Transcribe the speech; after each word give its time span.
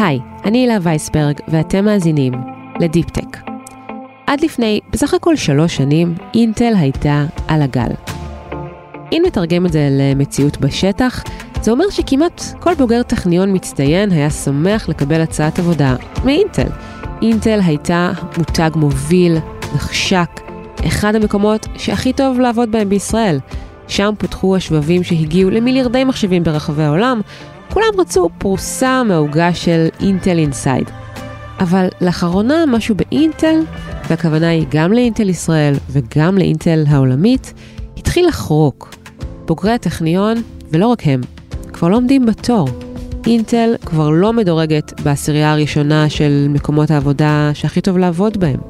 היי, 0.00 0.18
אני 0.44 0.58
הילה 0.58 0.78
וייסברג, 0.82 1.40
ואתם 1.48 1.84
מאזינים 1.84 2.32
לדיפ-טק. 2.80 3.36
עד 4.26 4.40
לפני 4.40 4.80
בסך 4.90 5.14
הכל 5.14 5.36
שלוש 5.36 5.76
שנים, 5.76 6.14
אינטל 6.34 6.72
הייתה 6.76 7.24
על 7.48 7.62
הגל. 7.62 7.90
אם 9.12 9.22
נתרגם 9.26 9.66
את 9.66 9.72
זה 9.72 9.88
למציאות 9.90 10.60
בשטח, 10.60 11.24
זה 11.62 11.70
אומר 11.70 11.90
שכמעט 11.90 12.42
כל 12.60 12.74
בוגר 12.74 13.02
טכניון 13.02 13.56
מצטיין 13.56 14.12
היה 14.12 14.30
שמח 14.30 14.88
לקבל 14.88 15.20
הצעת 15.20 15.58
עבודה 15.58 15.96
מאינטל. 16.24 16.68
אינטל 17.22 17.60
הייתה 17.64 18.12
מותג 18.38 18.70
מוביל, 18.74 19.36
נחשק, 19.74 20.40
אחד 20.86 21.14
המקומות 21.14 21.66
שהכי 21.76 22.12
טוב 22.12 22.40
לעבוד 22.40 22.72
בהם 22.72 22.88
בישראל. 22.88 23.38
שם 23.88 24.12
פותחו 24.18 24.56
השבבים 24.56 25.02
שהגיעו 25.02 25.50
למיליארדי 25.50 26.04
מחשבים 26.04 26.42
ברחבי 26.42 26.82
העולם, 26.82 27.20
כולם 27.72 27.86
רצו 27.98 28.28
פרוסה 28.38 29.02
מהעוגה 29.02 29.54
של 29.54 29.88
אינטל 30.00 30.38
אינסייד. 30.38 30.90
אבל 31.60 31.88
לאחרונה 32.00 32.64
משהו 32.66 32.94
באינטל, 32.94 33.60
והכוונה 34.10 34.48
היא 34.48 34.66
גם 34.70 34.92
לאינטל 34.92 35.28
ישראל 35.28 35.74
וגם 35.90 36.38
לאינטל 36.38 36.84
העולמית, 36.88 37.54
התחיל 37.96 38.28
לחרוק. 38.28 38.94
בוגרי 39.46 39.72
הטכניון, 39.72 40.36
ולא 40.70 40.86
רק 40.86 41.06
הם, 41.06 41.20
כבר 41.72 41.88
לא 41.88 41.96
עומדים 41.96 42.26
בתור. 42.26 42.68
אינטל 43.26 43.74
כבר 43.86 44.10
לא 44.10 44.32
מדורגת 44.32 45.00
בעשירייה 45.00 45.52
הראשונה 45.52 46.08
של 46.08 46.46
מקומות 46.48 46.90
העבודה 46.90 47.50
שהכי 47.54 47.80
טוב 47.80 47.98
לעבוד 47.98 48.36
בהם. 48.40 48.60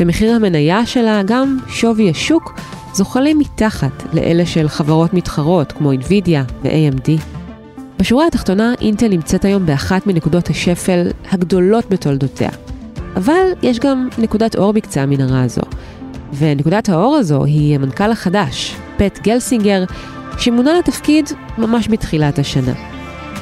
ומחיר 0.00 0.34
המניה 0.34 0.86
שלה, 0.86 1.22
גם 1.26 1.58
שווי 1.68 2.10
השוק, 2.10 2.60
זוחלים 2.94 3.38
מתחת 3.38 4.02
לאלה 4.12 4.46
של 4.46 4.68
חברות 4.68 5.14
מתחרות 5.14 5.72
כמו 5.72 5.92
NVIDIA 5.92 6.52
ו-AMD. 6.62 7.37
בשורה 7.98 8.26
התחתונה, 8.26 8.74
אינטל 8.80 9.08
נמצאת 9.08 9.44
היום 9.44 9.66
באחת 9.66 10.06
מנקודות 10.06 10.48
השפל 10.50 11.08
הגדולות 11.30 11.90
בתולדותיה. 11.90 12.50
אבל 13.16 13.52
יש 13.62 13.78
גם 13.78 14.08
נקודת 14.18 14.56
אור 14.56 14.72
בקצה 14.72 15.02
המנהרה 15.02 15.42
הזו. 15.42 15.62
ונקודת 16.38 16.88
האור 16.88 17.16
הזו 17.16 17.44
היא 17.44 17.74
המנכ"ל 17.74 18.10
החדש, 18.10 18.76
פט 18.96 19.18
גלסינגר, 19.22 19.84
שמונה 20.38 20.78
לתפקיד 20.78 21.30
ממש 21.58 21.88
בתחילת 21.88 22.38
השנה. 22.38 22.72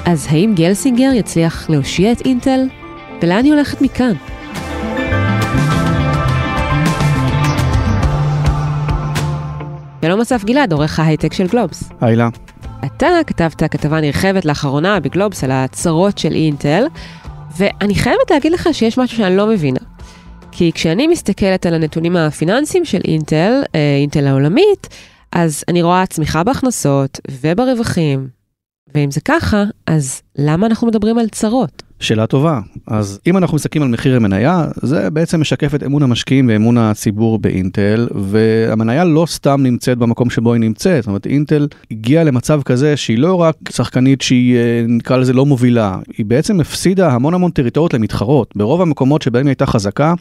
אז 0.04 0.26
האם 0.30 0.52
גלסינגר 0.56 1.10
יצליח 1.14 1.70
להושיע 1.70 2.12
את 2.12 2.20
אינטל? 2.20 2.60
ולאן 3.22 3.44
היא 3.44 3.52
הולכת 3.52 3.82
מכאן? 3.82 4.12
שלום 10.04 10.20
אסף 10.20 10.44
גלעד, 10.44 10.72
עורך 10.72 11.00
ההייטק 11.00 11.32
של 11.32 11.46
גלובס. 11.46 11.90
הילה. 12.00 12.28
אתה 12.84 13.08
כתבת 13.26 13.62
כתבה 13.62 14.00
נרחבת 14.00 14.44
לאחרונה 14.44 15.00
בגלובס 15.00 15.44
על 15.44 15.50
הצרות 15.50 16.18
של 16.18 16.32
אינטל, 16.32 16.84
ואני 17.56 17.94
חייבת 17.94 18.30
להגיד 18.30 18.52
לך 18.52 18.68
שיש 18.72 18.98
משהו 18.98 19.16
שאני 19.16 19.36
לא 19.36 19.46
מבינה. 19.46 19.80
כי 20.52 20.72
כשאני 20.74 21.06
מסתכלת 21.06 21.66
על 21.66 21.74
הנתונים 21.74 22.16
הפיננסיים 22.16 22.84
של 22.84 23.00
אינטל, 23.04 23.62
אה, 23.74 23.96
אינטל 24.00 24.26
העולמית, 24.26 24.88
אז 25.32 25.64
אני 25.68 25.82
רואה 25.82 26.06
צמיחה 26.06 26.44
בהכנסות 26.44 27.20
וברווחים. 27.30 28.28
ואם 28.94 29.10
זה 29.10 29.20
ככה, 29.20 29.64
אז 29.86 30.22
למה 30.38 30.66
אנחנו 30.66 30.86
מדברים 30.86 31.18
על 31.18 31.28
צרות? 31.28 31.82
שאלה 32.00 32.26
טובה. 32.26 32.60
אז 32.86 33.20
אם 33.26 33.36
אנחנו 33.36 33.54
מסתכלים 33.54 33.82
על 33.82 33.88
מחיר 33.88 34.16
המניה, 34.16 34.66
זה 34.82 35.10
בעצם 35.10 35.40
משקף 35.40 35.74
את 35.74 35.82
אמון 35.82 36.02
המשקיעים 36.02 36.48
ואמון 36.48 36.78
הציבור 36.78 37.38
באינטל, 37.38 38.08
והמניה 38.14 39.04
לא 39.04 39.26
סתם 39.28 39.60
נמצאת 39.62 39.98
במקום 39.98 40.30
שבו 40.30 40.52
היא 40.52 40.60
נמצאת. 40.60 41.02
זאת 41.02 41.08
אומרת, 41.08 41.26
אינטל 41.26 41.68
הגיעה 41.90 42.24
למצב 42.24 42.62
כזה 42.62 42.96
שהיא 42.96 43.18
לא 43.18 43.34
רק 43.34 43.56
שחקנית 43.70 44.22
שהיא, 44.22 44.56
אה, 44.56 44.84
נקרא 44.88 45.16
לזה, 45.16 45.32
לא 45.32 45.46
מובילה, 45.46 45.98
היא 46.18 46.26
בעצם 46.26 46.60
הפסידה 46.60 47.12
המון 47.12 47.34
המון 47.34 47.50
טריטוריות 47.50 47.94
למתחרות. 47.94 48.52
ברוב 48.56 48.82
המקומות 48.82 49.22
שבהם 49.22 49.46
היא 49.46 49.50
הייתה 49.50 49.66
חזקה, 49.66 50.14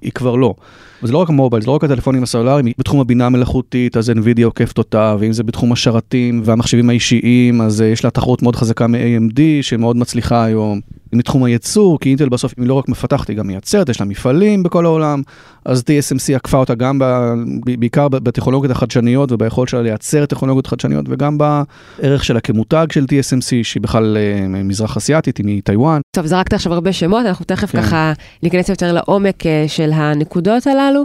היא 0.00 0.12
כבר 0.12 0.36
לא. 0.36 0.54
וזה 1.02 1.12
לא 1.12 1.18
רק 1.18 1.28
המובייל, 1.28 1.62
זה 1.62 1.66
לא 1.66 1.72
רק 1.72 1.84
הטלפונים 1.84 2.22
הסלולריים, 2.22 2.66
בתחום 2.78 3.00
הבינה 3.00 3.26
המלאכותית, 3.26 3.96
אז 3.96 4.10
NVIDIA 4.10 4.44
עוקפת 4.44 4.78
אותה, 4.78 5.16
ואם 5.18 5.32
זה 5.32 5.42
בתחום 5.42 5.72
השרתים 5.72 6.42
והמחשבים 6.44 6.90
האישיים, 6.90 7.60
אז 7.60 7.82
אה, 7.82 7.86
יש 7.86 8.04
לה 8.04 8.10
תחרות 8.10 8.42
מאוד 8.42 8.56
חזקה 8.56 8.86
מ-AMD, 8.86 9.40
שמאוד 9.62 9.96
מצליחה 9.96 10.44
היום. 10.44 10.80
מתחום 11.12 11.44
הייצור, 11.44 11.98
כי 12.00 12.08
אינטל 12.08 12.28
בסוף 12.28 12.54
היא 12.56 12.66
לא 12.66 12.74
רק 12.74 12.88
מפתחת, 12.88 13.28
היא 13.28 13.36
גם 13.36 13.46
מייצרת, 13.46 13.88
יש 13.88 14.00
לה 14.00 14.06
מפעלים 14.06 14.62
בכל 14.62 14.86
העולם, 14.86 15.22
אז 15.64 15.80
TSMC 15.80 16.36
עקפה 16.36 16.56
אותה 16.56 16.74
גם 16.74 16.98
ב, 16.98 17.04
בעיקר 17.78 18.08
בטכנולוגיות 18.08 18.70
החדשניות 18.70 19.32
וביכולת 19.32 19.68
שלה 19.68 19.82
לייצר 19.82 20.26
טכנולוגיות 20.26 20.66
חדשניות, 20.66 21.06
וגם 21.08 21.38
בערך 21.38 22.24
שלה 22.24 22.40
כמותג 22.40 22.86
של 22.92 23.04
TSMC, 23.04 23.48
שהיא 23.62 23.82
בכלל 23.82 24.16
אה, 24.16 24.62
מזרח 24.64 24.96
אסיאתית, 24.96 25.36
היא 25.36 25.46
מטיוואן. 25.46 26.00
טוב, 26.16 26.26
זרקת 26.26 26.52
עכשיו 26.52 26.72
הרבה 26.72 26.92
שמות, 26.92 27.26
אנחנו 27.26 27.44
תכף 27.44 27.70
כן. 27.70 27.82
ככה 27.82 28.12
ניכנס 28.42 28.68
יותר 28.68 28.92
לעומק 28.92 29.46
אה, 29.46 29.64
של 29.68 29.90
הנקודות 29.92 30.66
הללו. 30.66 31.04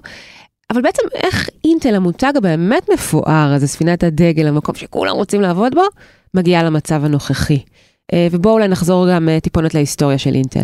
אבל 0.72 0.81
בעצם 0.81 1.03
איך 1.13 1.50
אינטל, 1.66 1.96
המותג 1.96 2.34
הבאמת 2.38 2.90
מפואר, 2.94 3.53
הזה 3.56 3.67
ספינת 3.67 4.03
הדגל, 4.03 4.47
המקום 4.47 4.75
שכולם 4.75 5.16
רוצים 5.16 5.41
לעבוד 5.41 5.75
בו, 5.75 5.84
מגיעה 6.34 6.63
למצב 6.63 7.06
הנוכחי. 7.06 7.59
אה, 8.13 8.28
ובואו 8.31 8.53
אולי 8.53 8.68
נחזור 8.68 9.07
גם 9.12 9.29
אה, 9.29 9.40
טיפונת 9.40 9.73
להיסטוריה 9.73 10.18
של 10.18 10.35
אינטל. 10.35 10.63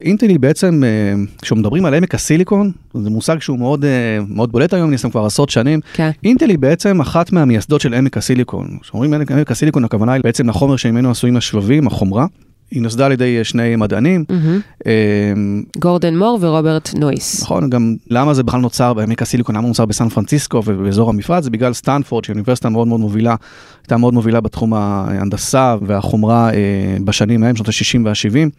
אינטל 0.00 0.28
היא 0.28 0.40
בעצם, 0.40 0.82
אה, 0.84 1.14
כשמדברים 1.42 1.84
על 1.84 1.94
עמק 1.94 2.14
הסיליקון, 2.14 2.72
זה 2.94 3.10
מושג 3.10 3.38
שהוא 3.40 3.58
מאוד, 3.58 3.84
מאוד 4.28 4.52
בולט 4.52 4.74
היום, 4.74 4.90
ניסים 4.90 5.10
כבר 5.10 5.24
עשרות 5.26 5.50
שנים. 5.50 5.80
כן. 5.94 6.10
אינטל 6.24 6.48
היא 6.50 6.58
בעצם 6.58 7.00
אחת 7.00 7.32
מהמייסדות 7.32 7.80
של 7.80 7.94
עמק 7.94 8.16
הסיליקון. 8.16 8.78
כשאומרים 8.80 9.14
עמק 9.14 9.50
הסיליקון, 9.50 9.84
הכוונה 9.84 10.12
היא 10.12 10.22
בעצם 10.24 10.48
לחומר 10.48 10.76
שממנו 10.76 11.10
עשויים 11.10 11.36
השבבים, 11.36 11.86
החומרה. 11.86 12.26
היא 12.70 12.82
נוסדה 12.82 13.06
על 13.06 13.12
ידי 13.12 13.44
שני 13.44 13.76
מדענים. 13.76 14.24
גורדן 15.78 16.16
מור 16.16 16.38
ורוברט 16.40 16.94
נויס. 16.94 17.42
נכון, 17.42 17.70
גם 17.70 17.96
למה 18.10 18.34
זה 18.34 18.42
בכלל 18.42 18.60
נוצר 18.60 18.94
בעמק 18.94 19.22
הסיליקון, 19.22 19.54
למה 19.54 19.62
הוא 19.62 19.68
נוצר 19.68 19.84
בסן 19.84 20.08
פרנסיסקו 20.08 20.62
ובאזור 20.66 21.10
המפרץ, 21.10 21.44
זה 21.44 21.50
בגלל 21.50 21.72
סטנפורד, 21.72 22.24
שהיא 22.24 22.34
אוניברסיטה 22.34 22.68
מאוד 22.68 22.88
מאוד 22.88 23.00
מובילה, 23.00 23.34
הייתה 23.82 23.96
מאוד 23.96 24.14
מובילה 24.14 24.40
בתחום 24.40 24.74
ההנדסה 24.74 25.76
והחומרה 25.86 26.50
אה, 26.54 26.96
בשנים 27.04 27.42
ההם, 27.42 27.56
שנות 27.56 27.68
ה-60 27.68 28.00
וה-70. 28.04 28.50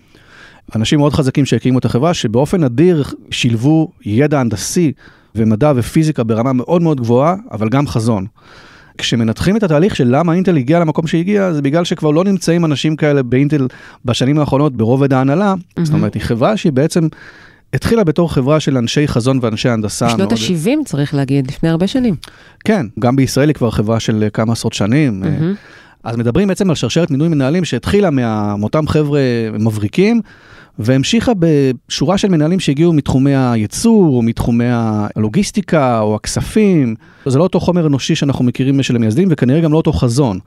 אנשים 0.75 0.99
מאוד 0.99 1.13
חזקים 1.13 1.45
שהקימו 1.45 1.79
את 1.79 1.85
החברה, 1.85 2.13
שבאופן 2.13 2.63
אדיר 2.63 3.03
שילבו 3.31 3.91
ידע 4.05 4.39
הנדסי 4.39 4.91
ומדע 5.35 5.73
ופיזיקה 5.75 6.23
ברמה 6.23 6.53
מאוד 6.53 6.81
מאוד 6.81 7.01
גבוהה, 7.01 7.35
אבל 7.51 7.69
גם 7.69 7.87
חזון. 7.87 8.25
כשמנתחים 8.97 9.57
את 9.57 9.63
התהליך 9.63 9.95
של 9.95 10.07
למה 10.07 10.33
אינטל 10.33 10.57
הגיע 10.57 10.79
למקום 10.79 11.07
שהגיע, 11.07 11.53
זה 11.53 11.61
בגלל 11.61 11.83
שכבר 11.83 12.11
לא 12.11 12.23
נמצאים 12.23 12.65
אנשים 12.65 12.95
כאלה 12.95 13.23
באינטל 13.23 13.67
בשנים 14.05 14.39
האחרונות 14.39 14.77
ברובד 14.77 15.13
ההנהלה. 15.13 15.53
Mm-hmm. 15.53 15.83
זאת 15.83 15.93
אומרת, 15.93 16.13
היא 16.13 16.21
חברה 16.21 16.57
שהיא 16.57 16.71
בעצם 16.71 17.07
התחילה 17.73 18.03
בתור 18.03 18.33
חברה 18.33 18.59
של 18.59 18.77
אנשי 18.77 19.07
חזון 19.07 19.39
ואנשי 19.41 19.69
הנדסה. 19.69 20.05
בשנות 20.07 20.19
מאוד... 20.19 20.33
ה-70 20.33 20.85
צריך 20.85 21.13
להגיד, 21.13 21.47
לפני 21.47 21.69
הרבה 21.69 21.87
שנים. 21.87 22.15
כן, 22.65 22.85
גם 22.99 23.15
בישראל 23.15 23.49
היא 23.49 23.55
כבר 23.55 23.71
חברה 23.71 23.99
של 23.99 24.27
כמה 24.33 24.53
עשרות 24.53 24.73
שנים. 24.73 25.23
Mm-hmm. 25.23 25.57
אז 26.03 26.15
מדברים 26.15 26.47
בעצם 26.47 26.69
על 26.69 26.75
שרשרת 26.75 27.11
מינוי 27.11 27.27
מנהלים 27.27 27.65
שהתחילה 27.65 28.09
מאותם 28.57 28.87
חבר'ה 28.87 29.19
מבריקים. 29.59 30.21
והמשיכה 30.79 31.31
בשורה 31.39 32.17
של 32.17 32.27
מנהלים 32.27 32.59
שהגיעו 32.59 32.93
מתחומי 32.93 33.35
הייצור, 33.35 34.15
או 34.15 34.21
מתחומי 34.21 34.65
הלוגיסטיקה, 34.69 35.99
או 35.99 36.15
הכספים. 36.15 36.95
זה 37.25 37.37
לא 37.37 37.43
אותו 37.43 37.59
חומר 37.59 37.87
אנושי 37.87 38.15
שאנחנו 38.15 38.45
מכירים 38.45 38.83
של 38.83 38.95
המייסדים, 38.95 39.27
וכנראה 39.31 39.61
גם 39.61 39.71
לא 39.71 39.77
אותו 39.77 39.93
חזון. 39.93 40.39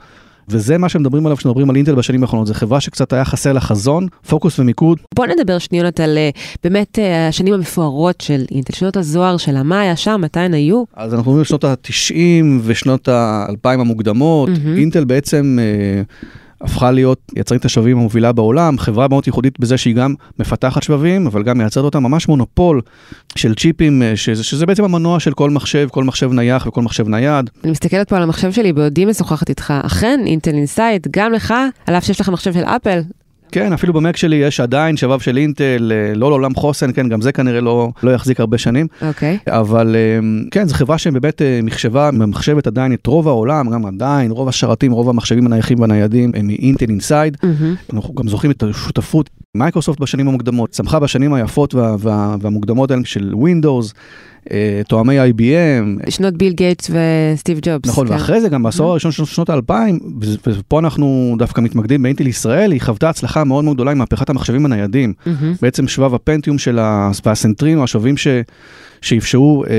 וזה 0.48 0.78
מה 0.78 0.88
שמדברים 0.88 1.26
עליו 1.26 1.36
כשמדברים 1.36 1.70
על 1.70 1.76
אינטל 1.76 1.94
בשנים 1.94 2.22
האחרונות, 2.22 2.46
זו 2.46 2.54
חברה 2.54 2.80
שקצת 2.80 3.12
היה 3.12 3.24
חסר 3.24 3.52
לה 3.52 3.60
חזון, 3.60 4.06
פוקוס 4.28 4.58
ומיקוד. 4.58 4.98
בוא 5.14 5.26
נדבר 5.26 5.58
שניונת 5.58 6.00
על 6.00 6.18
אה, 6.18 6.30
באמת 6.64 6.98
אה, 6.98 7.28
השנים 7.28 7.54
המפוארות 7.54 8.20
של 8.20 8.44
אינטל, 8.50 8.72
שנות 8.72 8.97
הזוהר 8.97 9.36
שלה, 9.36 9.62
מה 9.62 9.80
היה 9.80 9.97
שם, 9.97 10.20
מתי 10.24 10.41
הן 10.41 10.54
היו? 10.54 10.84
אז 10.97 11.14
אנחנו 11.14 11.18
מדברים 11.18 11.38
על 11.38 11.44
שנות 11.44 11.64
ה-90 11.64 12.44
ושנות 12.62 13.08
ה-2000 13.08 13.68
המוקדמות, 13.68 14.48
mm-hmm. 14.48 14.78
אינטל 14.78 15.04
בעצם... 15.04 15.58
אה, 15.60 16.02
הפכה 16.60 16.91
להיות 16.91 17.32
יצרנית 17.37 17.65
השבבים 17.65 17.98
המובילה 17.98 18.32
בעולם, 18.32 18.78
חברה 18.78 19.09
מאוד 19.09 19.27
ייחודית 19.27 19.60
בזה 19.60 19.78
שהיא 19.78 19.95
גם 19.95 20.15
מפתחת 20.39 20.83
שבבים, 20.83 21.27
אבל 21.27 21.42
גם 21.42 21.59
מייצרת 21.59 21.84
אותם, 21.84 22.03
ממש 22.03 22.28
מונופול 22.28 22.80
של 23.36 23.54
צ'יפים, 23.54 24.03
אה, 24.03 24.16
שזה, 24.16 24.45
שזה 24.45 24.66
בעצם 24.66 24.84
המנוע 24.84 25.21
של 25.21 25.33
כל 25.33 25.51
מחשב, 25.51 25.89
כל 25.91 26.04
מחשב 26.04 26.33
נייח 26.33 26.66
וכל 26.66 26.83
מחשב 26.83 27.09
נייד. 27.09 27.51
אני 27.65 27.72
מסתכלת 27.72 28.09
פה 28.09 28.16
על 28.16 28.22
המחשב 28.22 28.53
שלי 28.53 28.72
בעודי 28.72 29.04
משוחחת 29.04 29.48
איתך, 29.48 29.74
אכן, 29.83 30.21
Intel 30.27 30.51
Inside, 30.51 31.07
גם 31.10 31.33
לך, 31.33 31.54
על 31.86 31.95
אף 31.95 32.04
שיש 32.04 32.21
לך 32.21 32.28
מחשב 32.28 32.53
של 32.53 32.65
אפל, 32.65 33.01
כן, 33.50 33.72
אפילו 33.72 33.92
במק 33.92 34.16
שלי 34.16 34.36
יש 34.36 34.60
עדיין 34.60 34.97
שבב 34.97 35.18
של 35.18 35.36
אינטל, 35.36 35.92
אה, 35.94 36.14
לא 36.14 36.30
לעולם 36.30 36.54
חוסן, 36.54 36.92
כן, 36.92 37.08
גם 37.08 37.20
זה 37.20 37.32
כנראה 37.32 37.60
לא, 37.60 37.88
לא 38.02 38.10
יחזיק 38.10 38.41
הרבה 38.41 38.58
שנים. 38.58 38.86
אוקיי. 39.02 39.38
Okay. 39.48 39.52
אבל 39.52 39.97
אה, 39.97 40.18
כן, 40.50 40.68
זו 40.68 40.74
חברה 40.74 40.98
שבאמת 40.98 41.42
אה, 41.42 41.60
מחשבה, 41.62 42.10
ממחשבת 42.12 42.66
עדיין 42.66 42.92
את 42.92 43.06
רוב 43.06 43.28
העולם, 43.28 43.70
גם 43.70 43.86
עדיין, 43.86 44.30
רוב 44.30 44.48
השרתים, 44.48 44.92
רוב 44.92 45.08
המחשבים 45.08 45.47
הנייחים 45.47 45.80
והניידים 45.80 46.32
הם 46.34 46.47
מ 46.47 46.53
Intel 46.53 46.89
Inside. 46.89 47.36
Mm-hmm. 47.36 47.94
אנחנו 47.94 48.14
גם 48.14 48.28
זוכרים 48.28 48.50
את 48.50 48.62
השותפות. 48.62 49.30
מייקרוסופט 49.54 50.00
בשנים 50.00 50.28
המוקדמות 50.28 50.70
צמחה 50.70 50.98
בשנים 50.98 51.32
היפות 51.32 51.74
וה, 51.74 51.97
וה, 51.98 52.36
והמוקדמות 52.41 52.91
האלה 52.91 53.02
של 53.04 53.34
ווינדוס. 53.34 53.94
אה, 54.53 54.81
תואמי 54.89 55.16
IBM. 55.31 56.10
שנות 56.10 56.34
ביל 56.34 56.53
גייטס 56.53 56.91
וסטיב 56.91 57.59
ג'ובס. 57.63 57.89
נכון, 57.89 58.07
כן. 58.07 58.13
ואחרי 58.13 58.41
זה 58.41 58.48
גם 58.48 58.63
בעשור 58.63 58.87
Mhm. 58.87 58.91
הראשון 58.91 59.13
של 59.13 59.25
שנות 59.25 59.51
האלפיים, 59.51 59.98
ופה 60.47 60.78
אנחנו 60.78 61.34
דווקא 61.39 61.60
מתמקדים 61.60 62.03
באינטל 62.03 62.27
ישראל, 62.27 62.72
היא 62.72 62.81
חוותה 62.81 63.09
הצלחה 63.10 63.45
מאוד 63.45 63.65
מאוד 63.65 63.77
גדולה 63.77 63.91
עם 63.91 63.98
מהפכת 63.98 64.31
המחשבים 64.31 64.65
הניידים. 64.66 65.13
מהמם. 65.27 65.54
בעצם 65.63 65.89
שבב 65.89 66.15
הפנטיום 66.15 66.59
של 66.59 66.78
ה- 66.78 67.10
והסנטרינו, 67.27 67.84
השבבים 67.84 68.16
ש, 68.16 68.27
שאפשרו 69.01 69.65
אה, 69.65 69.71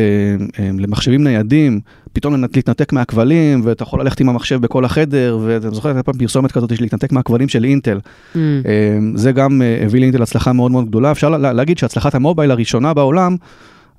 אה, 0.60 0.69
למחשבים 0.80 1.24
ניידים, 1.24 1.80
פתאום 2.14 2.36
להתנתק 2.56 2.94
מהכבלים, 2.94 3.62
ואתה 3.64 3.84
יכול 3.84 4.02
ללכת 4.02 4.19
עם 4.19 4.30
המחשב 4.30 4.62
בכל 4.62 4.86
החדר, 4.86 5.38
ואתה 5.46 5.69
זוכר, 5.72 5.90
הייתה 5.90 6.04
פעם 6.04 6.18
פרסומת 6.18 6.52
כזאת 6.52 6.75
של 6.78 6.84
להתנתק 6.84 7.12
מהכבלים 7.12 7.50
של 7.50 7.64
אינטל. 7.64 8.00
מהמם. 8.36 8.62
אה, 8.66 8.72
זה 9.16 9.31
גם 9.31 9.62
אה, 9.62 9.86
הביא 9.86 10.00
לאינטל 10.00 10.22
הצלחה 10.22 10.54
מאוד 10.54 10.72
מאוד 10.72 10.88
גדולה. 10.88 11.12
אפשר 11.12 11.30
לה, 11.30 11.54
להגיד 11.54 11.78
שהצלחת 11.78 12.16
המובייל 12.16 12.52
הראשונה 12.52 12.94
בעולם, 12.94 13.36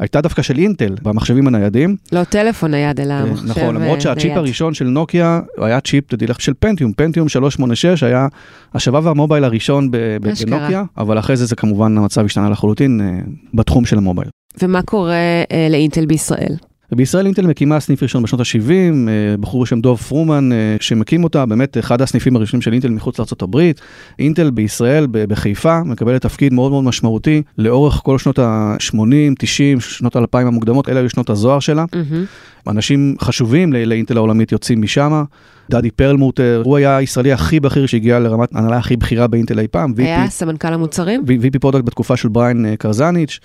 הייתה 0.02 0.20
דווקא 0.20 0.42
של 0.42 0.58
אינטל 0.58 0.94
במחשבים 1.02 1.46
הניידים. 1.46 1.96
לא 2.12 2.24
טלפון 2.24 2.70
נייד, 2.70 3.00
אלא 3.00 3.12
אה, 3.12 3.24
מחשב 3.24 3.46
נכון, 3.46 3.74
למרות 3.74 3.96
אה, 3.96 4.00
שהצ'יפ 4.00 4.24
נייד. 4.24 4.38
הראשון 4.38 4.74
של 4.74 4.84
נוקיה 4.84 5.40
היה 5.58 5.80
צ'יפ, 5.80 6.08
תדעי 6.08 6.28
לך, 6.28 6.40
של 6.40 6.52
פנטיום, 6.60 6.92
פנטיום 6.92 7.28
386 7.28 8.02
היה 8.02 8.26
השבב 8.74 9.08
ה 9.08 9.13
mobile 9.13 9.44
הראשון. 9.44 9.90
בנוקיה, 10.20 10.84
אבל 10.98 11.18
אחרי 11.18 11.36
זה 11.36 11.46
זה 11.46 11.56
כמובן 11.56 11.98
המצב 11.98 12.24
השתנה 12.24 12.50
לחלוטין 12.50 13.00
אה, 13.00 13.20
בתחום 13.54 13.84
של 13.84 13.98
ה 13.98 14.02
mobile. 14.02 14.28
ומה 14.62 14.82
קורה 14.82 15.42
לאינטל 15.70 16.06
בישראל? 16.06 16.56
ובישראל 16.92 17.26
אינטל 17.26 17.46
מקימה 17.46 17.80
סניף 17.80 18.02
ראשון 18.02 18.22
בשנות 18.22 18.40
ה-70, 18.40 19.08
בחור 19.40 19.62
בשם 19.62 19.80
דוב 19.80 19.98
פרומן 19.98 20.52
אה, 20.52 20.76
שמקים 20.80 21.24
אותה, 21.24 21.46
באמת 21.46 21.78
אחד 21.78 22.02
הסניפים 22.02 22.36
הראשונים 22.36 22.62
של 22.62 22.72
אינטל 22.72 22.88
מחוץ 22.88 23.18
לארה"ב. 23.18 23.72
אינטל 24.18 24.50
בישראל, 24.50 25.06
בחיפה, 25.10 25.82
מקבלת 25.82 26.22
תפקיד 26.22 26.52
מאוד 26.52 26.72
מאוד 26.72 26.84
משמעותי 26.84 27.42
לאורך 27.58 28.00
כל 28.04 28.18
שנות 28.18 28.38
ה-80, 28.38 29.34
90, 29.38 29.80
שנות 29.80 30.16
ה-2000 30.16 30.38
המוקדמות, 30.38 30.88
אלה 30.88 31.00
היו 31.00 31.10
שנות 31.10 31.30
הזוהר 31.30 31.60
שלה. 31.60 31.84
מהמם. 31.94 32.24
אנשים 32.68 33.14
חשובים 33.20 33.72
לאינטל 33.72 34.16
העולמית 34.16 34.52
יוצאים 34.52 34.82
משם. 34.82 35.24
דדי 35.70 35.90
פרלמוטר, 35.90 36.62
הוא 36.64 36.76
היה 36.76 36.96
הישראלי 36.96 37.32
הכי 37.32 37.60
בכיר 37.60 37.86
שהגיע 37.86 38.18
לרמת 38.18 38.48
הנהלה 38.54 38.78
הכי 38.78 38.96
בכירה 38.96 39.26
באינטל 39.26 39.58
אי 39.58 39.68
פעם, 39.68 39.94
היה 39.98 40.30
סמנכ"ל 40.30 40.72
המוצרים? 40.72 41.24
VP 41.26 41.58
product 41.60 41.84
בתקופה 41.84 42.16
של 42.16 42.28
בריין 42.28 42.66
אה, 42.66 42.76
קרזניץ'. 42.76 43.40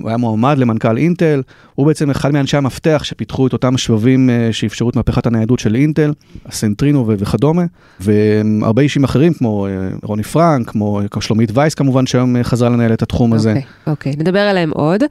הוא 0.00 0.08
היה 0.08 0.16
מועמד 0.16 0.58
למנכ"ל 0.58 0.96
אינטל, 0.96 1.42
הוא 1.74 1.86
בעצם 1.86 2.10
אחד 2.10 2.32
מאנשי 2.32 2.56
המפתח 2.56 3.00
שפיתחו 3.04 3.46
את 3.46 3.52
אותם 3.52 3.76
שבבים 3.76 4.30
אה, 4.30 4.48
שאפשרו 4.52 4.90
את 4.90 4.96
מהפכת 4.96 5.26
הניידות 5.26 5.58
של 5.58 5.74
אינטל, 5.74 6.12
הסנטרינו 6.46 7.06
ו- 7.08 7.14
וכדומה, 7.18 7.62
והרבה 8.00 8.82
אישים 8.82 9.04
אחרים 9.04 9.32
כמו 9.34 9.66
אה, 9.66 9.70
רוני 10.02 10.22
פרנק, 10.22 10.70
כמו 10.70 11.20
שלומית 11.20 11.50
וייס 11.54 11.74
כמובן 11.74 12.06
שהיום 12.06 12.42
חזרה 12.42 12.68
לנהל 12.68 12.92
את 12.92 13.02
התחום 13.02 13.32
הזה. 13.32 13.50
אוקיי, 13.50 13.64
אוקיי, 13.86 14.12
נדבר 14.18 14.40
עליהם 14.40 14.70
עוד. 14.70 15.02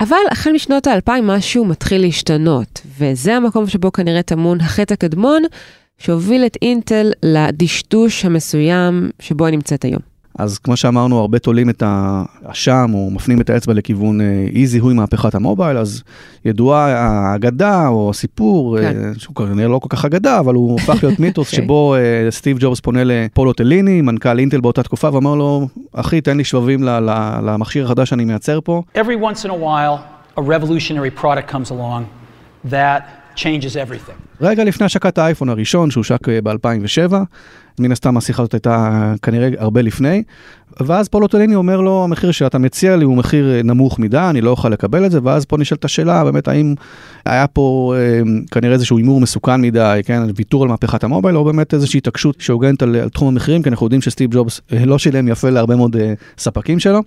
אבל 0.00 0.16
החל 0.30 0.52
משנות 0.52 0.86
האלפיים 0.86 1.26
משהו 1.26 1.64
מתחיל 1.64 2.00
להשתנות, 2.00 2.80
וזה 2.98 3.36
המקום 3.36 3.66
שבו 3.66 3.92
כנראה 3.92 4.22
טמון 4.22 4.60
החטא 4.60 4.94
הקדמון, 4.94 5.42
שהוביל 5.98 6.46
את 6.46 6.56
אינטל 6.62 7.10
לדשדוש 7.22 8.24
המסוים 8.24 9.10
שבו 9.20 9.46
היא 9.46 9.52
נמצאת 9.52 9.84
היום. 9.84 10.15
אז 10.38 10.58
כמו 10.58 10.76
שאמרנו, 10.76 11.18
הרבה 11.18 11.38
תולים 11.38 11.70
את 11.70 11.82
האשם 11.86 12.90
או 12.94 13.10
מפנים 13.10 13.40
את 13.40 13.50
האצבע 13.50 13.74
לכיוון 13.74 14.20
אה, 14.20 14.46
אי 14.52 14.66
זיהוי 14.66 14.94
מהפכת 14.94 15.34
המובייל, 15.34 15.78
אז 15.78 16.02
ידועה 16.44 16.86
האגדה 16.86 17.88
או 17.88 18.10
הסיפור, 18.10 18.78
כן. 18.78 18.84
אה, 19.04 19.10
שהוא 19.18 19.34
כנראה 19.34 19.68
לא 19.68 19.78
כל 19.78 19.88
כך 19.90 20.04
אגדה, 20.04 20.38
אבל 20.38 20.54
הוא 20.54 20.80
הפך 20.80 21.04
להיות 21.04 21.20
מיתוס 21.24 21.52
אוקיי. 21.52 21.64
שבו 21.64 21.94
אה, 21.94 22.30
סטיב 22.30 22.56
ג'ובס 22.60 22.80
פונה 22.80 23.00
לפולו 23.04 23.52
טליני, 23.52 24.02
מנכ"ל 24.02 24.38
אינטל 24.38 24.60
באותה 24.60 24.82
תקופה, 24.82 25.10
ואומר 25.12 25.34
לו, 25.34 25.68
אחי, 25.92 26.20
תן 26.20 26.36
לי 26.36 26.44
שבבים 26.44 26.82
למכשיר 27.42 27.84
החדש 27.84 28.08
שאני 28.08 28.24
מייצר 28.24 28.60
פה. 28.64 28.82
Every 28.94 28.98
once 28.98 29.44
in 29.44 29.50
a 29.50 29.62
while, 29.62 29.98
a 30.36 30.42
revolutionary 30.42 31.22
product 31.22 31.54
comes 31.54 31.70
along 31.70 32.02
that 32.70 33.02
changes 33.36 33.76
everything. 33.76 34.26
רגע 34.40 34.64
לפני 34.64 34.86
השקת 34.86 35.18
האייפון 35.18 35.48
הראשון 35.48 35.90
שהושק 35.90 36.28
ב-2007, 36.28 37.14
מן 37.78 37.92
הסתם 37.92 38.16
השיחה 38.16 38.42
הזאת 38.42 38.54
הייתה 38.54 39.14
כנראה 39.22 39.48
הרבה 39.58 39.82
לפני, 39.82 40.22
ואז 40.80 41.08
פולו 41.08 41.28
טליני 41.28 41.54
אומר 41.54 41.80
לו, 41.80 42.04
המחיר 42.04 42.30
שאתה 42.30 42.58
מציע 42.58 42.96
לי 42.96 43.04
הוא 43.04 43.16
מחיר 43.16 43.54
אה, 43.54 43.62
נמוך 43.62 43.98
מדי, 43.98 44.18
אני 44.18 44.40
לא 44.40 44.50
אוכל 44.50 44.68
לקבל 44.68 45.06
את 45.06 45.10
זה, 45.10 45.18
ואז 45.22 45.44
פה 45.44 45.56
נשאלת 45.56 45.84
השאלה, 45.84 46.24
באמת, 46.24 46.48
האם 46.48 46.74
היה 47.26 47.46
פה 47.46 47.94
אה, 47.96 48.20
כנראה 48.50 48.74
איזשהו 48.74 48.96
הימור 48.96 49.20
מסוכן 49.20 49.60
מדי, 49.60 50.00
כן, 50.04 50.22
ויתור 50.36 50.62
על 50.62 50.68
מהפכת 50.68 51.04
המובייל, 51.04 51.36
או 51.36 51.44
באמת 51.44 51.74
איזושהי 51.74 51.98
התעקשות 51.98 52.40
שהוגנת 52.40 52.82
על, 52.82 52.96
על 52.96 53.08
תחום 53.08 53.28
המחירים, 53.28 53.62
כי 53.62 53.68
אנחנו 53.68 53.86
יודעים 53.86 54.02
שסטיב 54.02 54.30
ג'ובס 54.34 54.60
אה, 54.72 54.84
לא 54.84 54.98
שילם 54.98 55.28
יפה 55.28 55.50
להרבה 55.50 55.76
מאוד 55.76 55.96
אה, 55.96 56.14
ספקים 56.38 56.78
שלו. 56.78 57.02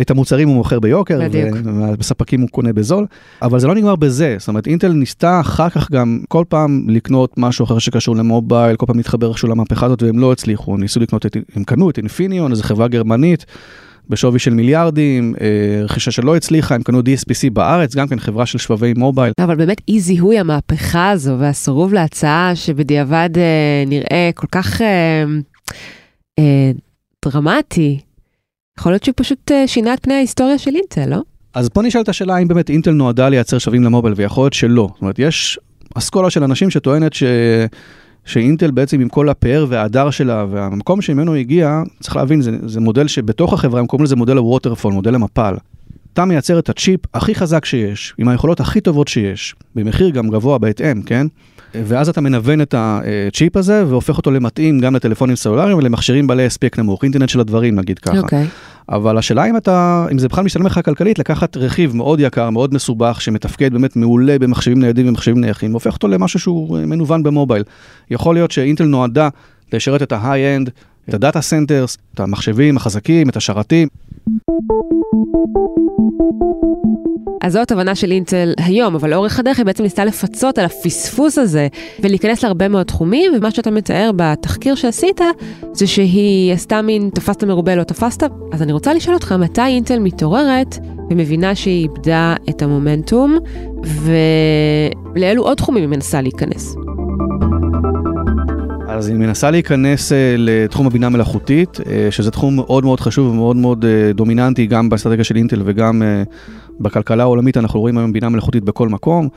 את 0.00 0.10
המוצרים 0.10 0.48
הוא 0.48 0.56
מוכר 0.56 0.80
ביוקר. 0.80 1.20
ובספקים 1.64 2.40
הוא 2.40 2.48
קונה 2.48 2.72
בזול, 2.72 3.06
אבל 3.42 3.58
זה 3.58 3.66
לא 3.66 3.74
נגמר 3.74 3.96
בזה, 3.96 4.36
זאת 4.38 4.48
אומרת 4.48 4.66
אינטל 4.66 4.92
ניסתה 4.92 5.40
אחר 5.40 5.68
כך 5.68 5.90
גם 5.90 6.20
כל 6.28 6.44
פעם 6.48 6.84
לקנות 6.88 7.34
משהו 7.36 7.64
אחר 7.64 7.78
שקשור 7.78 8.16
למובייל, 8.16 8.76
כל 8.76 8.86
פעם 8.86 8.96
להתחבר 8.96 9.28
איכשהו 9.28 9.48
למהפכה 9.48 9.86
הזאת 9.86 10.02
והם 10.02 10.18
לא 10.18 10.32
הצליחו, 10.32 10.76
ניסו 10.76 11.00
לקנות 11.00 11.26
את, 11.26 11.36
הם 11.54 11.64
קנו 11.64 11.90
את 11.90 11.98
אינפיניון, 11.98 12.50
איזו 12.50 12.62
חברה 12.62 12.88
גרמנית. 13.02 13.46
בשווי 14.08 14.38
של 14.38 14.54
מיליארדים, 14.54 15.34
אה, 15.40 15.84
רכישה 15.84 16.10
שלא 16.10 16.36
הצליחה, 16.36 16.74
הם 16.74 16.82
קנו 16.82 17.00
DSPC 17.00 17.50
בארץ, 17.52 17.94
גם 17.94 18.08
כן 18.08 18.18
חברה 18.18 18.46
של 18.46 18.58
שבבי 18.58 18.92
מובייל. 18.96 19.32
אבל 19.38 19.56
באמת 19.56 19.80
אי 19.88 20.00
זיהוי 20.00 20.38
המהפכה 20.38 21.10
הזו 21.10 21.36
והסירוב 21.38 21.94
להצעה 21.94 22.52
שבדיעבד 22.54 23.30
אה, 23.36 23.84
נראה 23.86 24.30
כל 24.34 24.46
כך 24.50 24.82
אה, 24.82 25.24
אה, 26.38 26.70
דרמטי, 27.24 27.98
יכול 28.78 28.92
להיות 28.92 29.04
שהוא 29.04 29.14
פשוט 29.16 29.50
אה, 29.52 29.66
שינה 29.66 29.94
את 29.94 30.00
פני 30.02 30.14
ההיסטוריה 30.14 30.58
של 30.58 30.70
אינטל, 30.76 31.10
לא? 31.10 31.22
אז 31.54 31.68
פה 31.68 31.82
נשאלת 31.82 32.08
השאלה 32.08 32.36
האם 32.36 32.48
באמת 32.48 32.70
אינטל 32.70 32.90
נועדה 32.90 33.28
לייצר 33.28 33.58
שווים 33.58 33.84
למובייל, 33.84 34.14
ויכול 34.16 34.44
להיות 34.44 34.52
שלא. 34.52 34.88
זאת 34.92 35.00
אומרת, 35.00 35.18
יש 35.18 35.58
אסכולה 35.94 36.30
של 36.30 36.44
אנשים 36.44 36.70
שטוענת 36.70 37.12
ש... 37.12 37.22
שאינטל 38.24 38.70
בעצם 38.70 39.00
עם 39.00 39.08
כל 39.08 39.28
הפאר 39.28 39.66
וההדר 39.68 40.10
שלה 40.10 40.46
והמקום 40.50 41.00
שממנו 41.02 41.34
הגיע, 41.34 41.82
צריך 42.00 42.16
להבין, 42.16 42.40
זה, 42.40 42.50
זה 42.66 42.80
מודל 42.80 43.08
שבתוך 43.08 43.52
החברה 43.52 43.80
הם 43.80 43.86
קוראים 43.86 44.04
לזה 44.04 44.16
מודל 44.16 44.36
הווטרפול, 44.36 44.92
מודל 44.92 45.14
המפל. 45.14 45.54
אתה 46.12 46.24
מייצר 46.24 46.58
את 46.58 46.68
הצ'יפ 46.68 47.00
הכי 47.14 47.34
חזק 47.34 47.64
שיש, 47.64 48.14
עם 48.18 48.28
היכולות 48.28 48.60
הכי 48.60 48.80
טובות 48.80 49.08
שיש, 49.08 49.54
במחיר 49.74 50.10
גם 50.10 50.28
גבוה 50.28 50.58
בהתאם, 50.58 51.02
כן? 51.02 51.26
ואז 51.74 52.08
אתה 52.08 52.20
מנוון 52.20 52.60
את 52.60 52.74
הצ'יפ 52.78 53.56
הזה 53.56 53.86
והופך 53.86 54.16
אותו 54.16 54.30
למתאים 54.30 54.80
גם 54.80 54.96
לטלפונים 54.96 55.36
סלולריים 55.36 55.78
ולמכשירים 55.78 56.26
בעלי 56.26 56.46
הספק 56.46 56.78
נמוך, 56.78 57.04
אינטרנט 57.04 57.28
של 57.28 57.40
הדברים 57.40 57.78
נגיד 57.78 57.98
ככה. 57.98 58.18
אוקיי. 58.18 58.46
אבל 58.88 59.18
השאלה 59.18 59.44
אם 59.50 59.56
אתה, 59.56 60.06
אם 60.12 60.18
זה 60.18 60.28
בכלל 60.28 60.44
משתלם 60.44 60.66
לך 60.66 60.80
כלכלית 60.84 61.18
לקחת 61.18 61.56
רכיב 61.56 61.96
מאוד 61.96 62.20
יקר, 62.20 62.50
מאוד 62.50 62.74
מסובך, 62.74 63.20
שמתפקד 63.20 63.72
באמת 63.72 63.96
מעולה 63.96 64.38
במחשבים 64.38 64.80
ניידים 64.80 65.08
ומחשבים 65.08 65.40
נייחים, 65.40 65.70
והופך 65.70 65.94
אותו 65.94 66.08
למשהו 66.08 66.40
שהוא 66.40 66.78
אה, 66.78 66.86
מנוון 66.86 67.22
ב 67.22 67.27
mobile. 67.27 67.62
יכול 68.10 68.34
להיות 68.34 68.50
שאינטל 68.50 68.84
נועדה 68.84 69.28
לשרת 69.72 70.02
את 70.02 70.12
ה 70.12 70.18
high-end, 70.18 70.70
את 71.08 71.14
ה 71.14 71.19
data 71.19 71.40
centers, 71.40 71.98
את 72.14 72.20
המחשבים 72.20 72.76
החזקים, 72.76 73.28
את 73.28 73.36
השרתים. 73.36 73.88
אז 77.42 77.52
זאת 77.52 77.72
הבנה 77.72 77.94
של 77.94 78.10
אינטל 78.10 78.52
היום, 78.58 78.94
אבל 78.94 79.10
לאורך 79.10 79.38
הדרך 79.38 79.58
היא 79.58 79.66
בעצם 79.66 79.82
ניסתה 79.82 80.04
לפצות 80.04 80.58
על 80.58 80.64
הפספוס 80.64 81.38
הזה 81.38 81.68
ולהיכנס 82.00 82.42
להרבה 82.42 82.68
מאוד 82.68 82.86
תחומים, 82.86 83.32
ומה 83.36 83.50
שאתה 83.50 83.70
מתאר 83.70 84.10
בתחקיר 84.16 84.74
שעשית, 84.74 85.20
זה 85.72 85.86
שהיא 85.86 86.52
עשתה 86.52 86.82
מין 86.82 87.10
תפסת 87.14 87.44
מרובה 87.44 87.74
לא 87.74 87.82
תפסת. 87.82 88.22
אז 88.52 88.62
אני 88.62 88.72
רוצה 88.72 88.94
לשאול 88.94 89.14
אותך, 89.14 89.32
מתי 89.32 89.60
אינטל 89.60 89.98
מתעוררת 89.98 90.78
ומבינה 91.10 91.54
שהיא 91.54 91.82
איבדה 91.82 92.34
את 92.48 92.62
המומנטום, 92.62 93.38
ולאילו 93.84 95.42
עוד 95.42 95.56
תחומים 95.56 95.82
היא 95.82 95.88
מנסה 95.88 96.20
להיכנס? 96.20 96.76
אז 98.92 99.08
היא 99.08 99.16
מנסה 99.16 99.50
להיכנס 99.50 100.12
אה, 100.12 100.34
לתחום 100.38 100.86
הבינה 100.86 101.06
המלאכותית, 101.06 101.78
אה, 101.86 102.08
שזה 102.10 102.30
תחום 102.30 102.56
מאוד 102.56 102.84
מאוד 102.84 103.00
חשוב 103.00 103.32
ומאוד 103.32 103.56
מאוד 103.56 103.84
אה, 103.84 104.12
דומיננטי 104.12 104.66
גם 104.66 104.88
באסטרטגיה 104.88 105.24
של 105.24 105.36
אינטל 105.36 105.62
וגם 105.64 106.02
בכלכלה 106.80 107.22
העולמית, 107.22 107.56
אנחנו 107.56 107.80
רואים 107.80 107.98
היום 107.98 108.12
בינה 108.12 108.28
מלאכותית 108.28 108.64
בכל 108.64 108.88
מקום. 108.88 109.28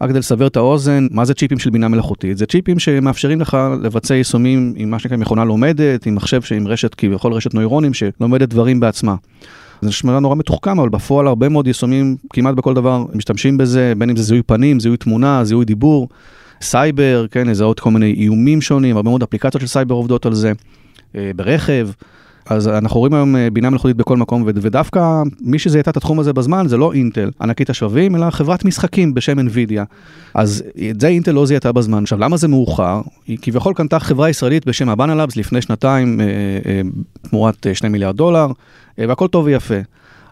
רק 0.00 0.10
כדי 0.10 0.18
לסבר 0.18 0.46
את 0.46 0.56
האוזן, 0.56 1.06
מה 1.10 1.24
זה 1.24 1.34
צ'יפים 1.34 1.58
של 1.58 1.70
בינה 1.70 1.88
מלאכותית? 1.88 2.38
זה 2.38 2.46
צ'יפים 2.46 2.78
שמאפשרים 2.78 3.40
לך 3.40 3.58
לבצע 3.82 4.14
יישומים 4.14 4.74
עם 4.76 4.90
מה 4.90 4.98
שנקרא 4.98 5.16
מכונה 5.16 5.44
לומדת, 5.44 6.06
עם 6.06 6.14
מחשב 6.14 6.42
שעם 6.42 6.66
רשת, 6.68 6.94
כביכול 6.94 7.32
רשת 7.32 7.54
נוירונים 7.54 7.94
שלומדת 7.94 8.48
דברים 8.48 8.80
בעצמה. 8.80 9.14
זה 9.82 9.88
נשמע 9.88 10.20
נורא 10.20 10.34
מתוחכם, 10.34 10.80
אבל 10.80 10.88
בפועל 10.88 11.26
הרבה 11.26 11.48
מאוד 11.48 11.66
יישומים, 11.66 12.16
כמעט 12.32 12.54
בכל 12.54 12.74
דבר, 12.74 13.04
משתמשים 13.14 13.58
בזה, 13.58 13.92
בין 13.98 14.10
אם 14.10 14.16
זה 14.16 14.22
זיהוי 14.22 14.42
פנים, 14.42 14.80
זיהוי 14.80 14.96
תמונה, 14.96 15.44
זיהוי 15.44 15.64
דיבור, 15.64 16.08
סייבר, 16.60 17.26
כן, 17.30 17.46
לזהות 17.46 17.80
כל 17.80 17.90
מיני 17.90 18.14
איומים 18.18 18.60
שונים, 18.60 18.96
הרבה 18.96 19.10
מאוד 19.10 19.22
אפליקציות 19.22 19.60
של 19.60 19.66
סייבר 19.66 19.94
עובדות 19.94 20.26
על 20.26 20.34
זה, 20.34 20.52
אה, 21.16 21.30
ברכב. 21.36 21.88
אז 22.46 22.68
אנחנו 22.68 23.00
רואים 23.00 23.14
היום 23.14 23.36
אה, 23.36 23.48
בינה 23.52 23.70
מלאכותית 23.70 23.96
בכל 23.96 24.16
מקום, 24.16 24.42
ודווקא 24.46 25.22
מי 25.40 25.58
שזיהתה 25.58 25.90
את 25.90 25.96
התחום 25.96 26.20
הזה 26.20 26.32
בזמן 26.32 26.68
זה 26.68 26.76
לא 26.76 26.92
אינטל, 26.92 27.30
ענקית 27.40 27.70
השבבים, 27.70 28.16
אלא 28.16 28.30
חברת 28.30 28.64
משחקים 28.64 29.14
בשם 29.14 29.38
NVIDIA. 29.38 29.82
אז 30.34 30.62
את 30.90 31.00
זה 31.00 31.08
אינטל 31.08 31.32
לא 31.32 31.46
זיהתה 31.46 31.72
בזמן. 31.72 32.02
עכשיו, 32.02 32.18
למה 32.18 32.36
זה 32.36 32.48
מאוחר? 32.48 33.00
היא 33.26 33.38
כביכול 33.42 33.74
קנתה 33.74 33.98
חברה 33.98 34.30
ישראלית 34.30 34.66
בשם 34.66 34.88
הבאנה 34.88 35.14
לאבס 35.14 35.36
לפני 35.36 35.62
שנתיים, 35.62 36.20
אה, 36.20 36.26
אה, 36.66 36.80
תמורת 37.22 37.66
אה, 37.66 37.74
2 37.74 37.92
מיליארד 37.92 38.16
דולר, 38.16 38.46
והכל 38.98 39.28
טוב 39.28 39.44
ויפה. 39.44 39.80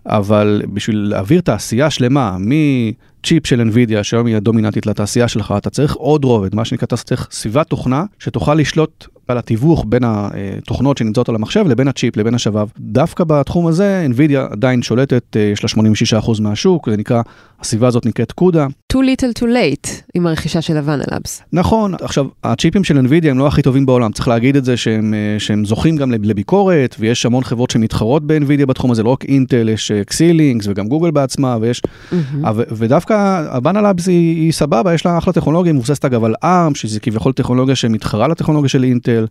אבל 0.07 0.63
בשביל 0.73 0.97
להעביר 0.97 1.41
תעשייה 1.41 1.91
שלמה 1.91 2.37
מצ'יפ 2.39 3.47
של 3.47 3.71
NVIDIA, 3.71 4.03
שהיום 4.03 4.27
היא 4.27 4.37
הדומיננטית 4.37 4.87
לתעשייה 4.87 5.29
שלך, 5.29 5.55
אתה 5.57 5.71
צריך 5.71 5.95
עוד 5.95 6.25
רובד, 6.25 6.55
מה 6.55 6.65
שנקרא, 6.65 6.87
אתה 6.87 6.97
צריך 6.97 7.29
סביבת 7.31 7.69
תוכנה 7.69 8.05
שתוכל 8.19 8.55
לשלוט 8.55 9.07
על 9.29 9.39
התיווך 9.39 9.85
בין 9.89 10.03
התוכנות 10.07 10.99
שנמצאות 10.99 11.29
על 11.29 11.35
המחשב 11.35 11.65
לבין 11.69 11.89
הצ'יפ, 11.89 12.17
לבין 12.17 12.35
השבב. 12.35 12.69
דווקא 12.79 13.25
בתחום 13.25 13.67
הזה, 13.67 14.07
NVIDIA 14.11 14.53
עדיין 14.53 14.83
שולטת, 14.83 15.37
יש 15.53 15.77
לה 15.77 15.83
86% 16.23 16.41
מהשוק, 16.41 16.91
זה 16.91 16.97
נקרא, 16.97 17.23
הסביבה 17.61 17.87
הזאת 17.87 18.07
נקראת 18.07 18.33
CUDA. 18.33 18.67
too 18.93 18.97
little 18.97 19.41
too 19.41 19.47
late 19.47 19.89
עם 20.15 20.27
הרכישה 20.27 20.63
של 20.63 20.77
הבאנה 20.77 21.05
לאבס. 21.13 21.43
נכון, 21.53 21.95
עכשיו, 22.01 22.27
הצ'יפים 22.45 22.85
של 22.85 22.99
NVIDIA 22.99 23.29
הם 23.29 23.39
לא 23.39 23.47
הכי 23.47 23.63
טובים 23.63 23.87
בעולם, 23.87 24.13
צריך 24.13 24.29
להגיד 24.29 24.57
את 24.57 24.65
זה 24.65 24.77
שהם, 24.77 25.15
שהם 25.39 25.65
זוכים 25.65 25.97
גם 25.97 26.13
לביקורת, 26.13 26.97
ויש 26.99 27.27
המון 27.27 27.45
חברות 27.45 27.71
שמתחרות 27.71 28.27
ב-NVIDIA 28.27 28.67
בתחום 28.67 28.91
הזה, 28.91 29.03
לא 29.03 29.11
רק 29.11 29.25
אינטל, 29.25 29.69
יש 29.69 29.93
קסילינקס 30.07 30.67
וגם 30.69 30.89
גוגל 30.89 31.11
בעצמה, 31.11 31.57
ויש, 31.61 31.83
mm-hmm. 31.83 32.47
ודווקא 32.77 33.45
הבאנה 33.53 33.83
לאבס 33.83 34.09
היא, 34.09 34.43
היא 34.43 34.53
סבבה, 34.53 34.95
יש 34.95 35.07
לה 35.07 35.19
אחלה 35.19 35.33
טכנולוגיה, 35.33 35.73
מבוססת 35.73 36.05
אגב 36.05 36.25
על 36.25 36.35
ARM, 36.45 36.75
שזה 36.75 37.01
כביכול 37.01 37.33
טכנולוגיה 37.33 37.75
שמתחרה 37.75 38.29
לטכנולוגיה 38.29 38.69
של 38.69 38.85
אינטל. 38.85 39.14
אינטל, 39.15 39.27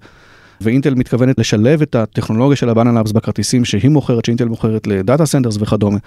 ואינטל 0.61 0.95
מתכוונת 0.95 1.39
לשלב 1.39 1.81
את 1.81 1.95
הטכנולוגיה 1.95 2.55
של 2.55 2.69
הבאנה 2.69 2.91
לאבס 2.91 3.11
בכרטיסים 3.11 3.65
שהיא 3.65 3.91
מוכרת, 3.91 4.25
שאינטל 4.25 4.45
מוכרת 4.45 4.87
ל 4.87 4.95
data 4.95 5.25
centers 5.25 5.57
וכדומה. 5.59 5.97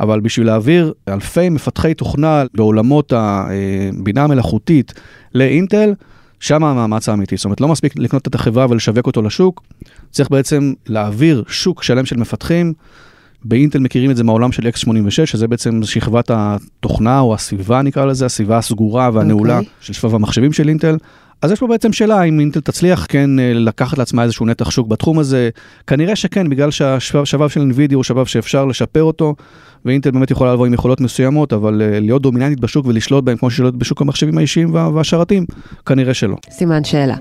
אבל 0.00 0.20
בשביל 0.20 0.46
להעביר 0.46 0.92
אלפי 1.08 1.48
מפתחי 1.48 1.94
תוכנה 1.94 2.44
בעולמות 2.54 3.12
הבינה 3.16 4.24
המלאכותית 4.24 4.94
לאינטל, 5.34 5.94
שם 6.40 6.64
המאמץ 6.64 7.08
האמיתי. 7.08 7.36
זאת 7.36 7.44
אומרת, 7.44 7.60
לא 7.60 7.68
מספיק 7.68 7.92
לקנות 7.96 8.28
את 8.28 8.34
החברה 8.34 8.66
ולשווק 8.70 9.06
אותו 9.06 9.22
לשוק, 9.22 9.62
צריך 10.10 10.30
בעצם 10.30 10.72
להעביר 10.86 11.44
שוק 11.48 11.82
שלם 11.82 12.06
של 12.06 12.16
מפתחים. 12.16 12.72
באינטל 13.44 13.78
מכירים 13.78 14.10
את 14.10 14.16
זה 14.16 14.24
מהעולם 14.24 14.52
של 14.52 14.62
x86, 14.62 15.26
שזה 15.26 15.48
בעצם 15.48 15.82
שכבת 15.82 16.30
התוכנה 16.34 17.20
או 17.20 17.34
הסביבה 17.34 17.82
נקרא 17.82 18.04
לזה, 18.04 18.26
הסביבה 18.26 18.58
הסגורה 18.58 19.10
והנעולה 19.12 19.56
okay. 19.56 19.60
אוקיי. 19.60 19.72
של 19.80 19.92
שבב 19.92 20.14
המחשבים 20.14 20.52
של 20.52 20.68
אינטל. 20.68 20.96
אז 21.42 21.52
יש 21.52 21.60
פה 21.60 21.66
בעצם 21.66 21.92
שאלה 21.92 22.22
אם 22.22 22.40
אינטל 22.40 22.60
תצליח 22.60 23.06
כן 23.08 23.38
אה, 23.38 23.52
לקחת 23.54 23.98
לעצמה 23.98 24.22
איזשהו 24.22 24.46
נתח 24.46 24.70
שוק 24.70 24.88
בתחום 24.88 25.18
הזה. 25.18 25.50
כנראה 25.86 26.16
שכן, 26.16 26.50
בגלל 26.50 26.70
שהשבב 26.70 27.48
של 27.48 27.60
NVIDIA 27.60 27.94
הוא 27.94 28.02
שבב 28.02 28.24
שאפשר 28.24 28.64
לשפר 28.64 29.02
אותו, 29.02 29.34
ואינטל 29.84 30.10
באמת 30.10 30.30
יכולה 30.30 30.52
לבוא 30.52 30.66
עם 30.66 30.74
יכולות 30.74 31.00
מסוימות, 31.00 31.52
אבל 31.52 31.82
אה, 31.82 32.00
להיות 32.00 32.22
דומיננטית 32.22 32.60
בשוק 32.60 32.86
ולשלוט 32.86 33.24
בהם 33.24 33.36
כמו 33.36 33.50
ששולט 33.50 33.74
בשוק 33.74 34.00
המחשבים 34.00 34.38
האישיים 34.38 34.74
והשרתים, 34.74 35.46
כנראה 35.86 36.14
שלא. 36.14 36.36
סימן 36.50 36.84
שאלה. 36.84 37.16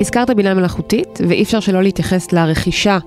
הזכרת 0.00 0.30
בינה 0.30 0.54
מלאכותית, 0.54 1.20
ואי 1.28 1.42
אפשר 1.42 1.60
שלא 1.60 1.82
להתייחס 1.82 2.32
לרכישה 2.32 2.98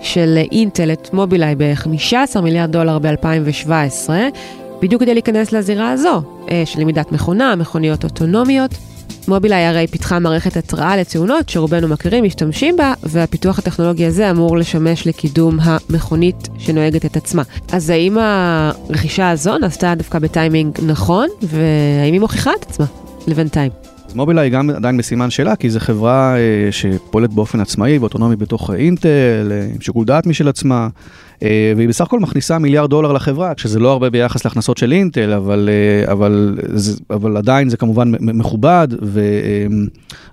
של 0.00 0.38
אינטל 0.52 0.92
את 0.92 1.12
מובילאיי 1.12 1.54
ב-15 1.58 2.40
מיליארד 2.40 2.72
דולר 2.72 2.98
ב-2017. 2.98 4.10
בדיוק 4.82 5.02
כדי 5.02 5.14
להיכנס 5.14 5.52
לזירה 5.52 5.90
הזו, 5.90 6.22
אה, 6.50 6.62
של 6.66 6.80
למידת 6.80 7.12
מכונה, 7.12 7.56
מכוניות 7.56 8.04
אוטונומיות. 8.04 8.70
מובילאיי 9.28 9.64
הרי 9.66 9.86
פיתחה 9.86 10.18
מערכת 10.18 10.56
התראה 10.56 10.96
לתאונות 10.96 11.48
שרובנו 11.48 11.88
מכירים, 11.88 12.24
משתמשים 12.24 12.76
בה, 12.76 12.94
והפיתוח 13.02 13.58
הטכנולוגי 13.58 14.06
הזה 14.06 14.30
אמור 14.30 14.56
לשמש 14.56 15.06
לקידום 15.06 15.58
המכונית 15.62 16.48
שנוהגת 16.58 17.04
את 17.04 17.16
עצמה. 17.16 17.42
אז 17.72 17.90
האם 17.90 18.16
הרכישה 18.20 19.30
הזו 19.30 19.58
נעשתה 19.58 19.94
דווקא 19.94 20.18
בטיימינג 20.18 20.78
נכון, 20.86 21.28
והאם 21.42 22.12
היא 22.12 22.20
מוכיחה 22.20 22.50
את 22.58 22.62
עצמה 22.62 22.86
לבינתיים? 23.26 23.70
אז 24.08 24.14
מובילאיי 24.14 24.46
היא 24.46 24.52
גם 24.52 24.70
עדיין 24.70 24.96
בסימן 24.96 25.30
שאלה, 25.30 25.56
כי 25.56 25.70
זו 25.70 25.80
חברה 25.80 26.36
אה, 26.36 26.72
שפועלת 26.72 27.30
באופן 27.30 27.60
עצמאי 27.60 27.98
ואוטונומי 27.98 28.36
בתוך 28.36 28.70
אינטל, 28.70 29.08
אה, 29.50 29.66
עם 29.74 29.80
שיקול 29.80 30.04
דעת 30.04 30.26
משל 30.26 30.48
עצמה. 30.48 30.88
אה, 31.42 31.72
והיא 31.76 31.88
בסך 31.88 32.04
הכל 32.04 32.20
מכניסה 32.20 32.58
מיליארד 32.58 32.90
דולר 32.90 33.12
לחברה, 33.12 33.52
שזה 33.56 33.78
לא 33.78 33.92
הרבה 33.92 34.10
ביחס 34.10 34.44
להכנסות 34.44 34.78
של 34.78 34.92
אינטל, 34.92 35.32
אבל, 35.32 35.68
אה, 35.72 36.12
אבל, 36.12 36.58
אבל 37.10 37.36
עדיין 37.36 37.68
זה 37.68 37.76
כמובן 37.76 38.10
מכובד, 38.20 38.88
ו, 39.02 39.20
אה, 39.20 39.66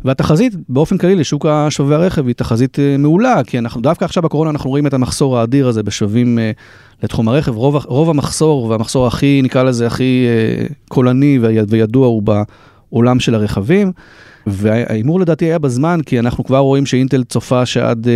והתחזית 0.05 0.53
באופן 0.69 0.97
כללי 0.97 1.15
לשוק 1.15 1.45
השוובי 1.45 1.95
הרכב 1.95 2.27
היא 2.27 2.35
תחזית 2.35 2.77
מעולה, 3.00 3.41
כי 3.47 3.59
אנחנו 3.59 3.81
דווקא 3.81 4.05
עכשיו 4.05 4.24
בקורונה 4.24 4.50
אנחנו 4.50 4.69
רואים 4.69 4.88
את 4.88 4.93
המחסור 4.93 5.38
האדיר 5.38 5.67
הזה 5.67 5.83
בשווים 5.83 6.39
לתחום 7.03 7.29
הרכב, 7.29 7.55
רוב, 7.55 7.85
רוב 7.85 8.09
המחסור 8.09 8.65
והמחסור 8.65 9.07
הכי, 9.07 9.41
נקרא 9.43 9.63
לזה, 9.63 9.88
הכי 9.88 10.27
קולני 10.88 11.39
וידוע 11.67 12.07
הוא 12.07 12.24
בעולם 12.91 13.19
של 13.19 13.35
הרכבים. 13.35 13.91
וההימור 14.47 15.19
לדעתי 15.19 15.45
היה 15.45 15.59
בזמן, 15.59 16.00
כי 16.05 16.19
אנחנו 16.19 16.43
כבר 16.43 16.57
רואים 16.57 16.85
שאינטל 16.85 17.24
צופה 17.24 17.65
שעד 17.65 18.07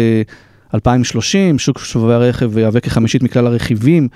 2030, 0.74 1.60
שוק 1.60 1.80
שובבי 1.80 2.14
הרכב 2.14 2.58
יהווה 2.58 2.82
כחמישית 2.82 3.24
מכלל 3.24 3.48
הרכיבים 3.48 4.08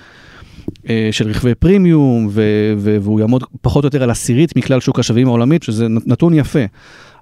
אה, 0.89 1.09
של 1.11 1.29
רכבי 1.29 1.55
פרימיום, 1.55 2.29
והוא 2.77 3.19
יעמוד 3.19 3.43
פחות 3.61 3.83
או 3.83 3.87
יותר 3.87 4.03
על 4.03 4.09
עשירית 4.09 4.57
מכלל 4.57 4.79
שוק 4.79 4.99
השווים 4.99 5.27
העולמית, 5.27 5.63
שזה 5.63 5.87
נתון 5.89 6.33
יפה. 6.33 6.63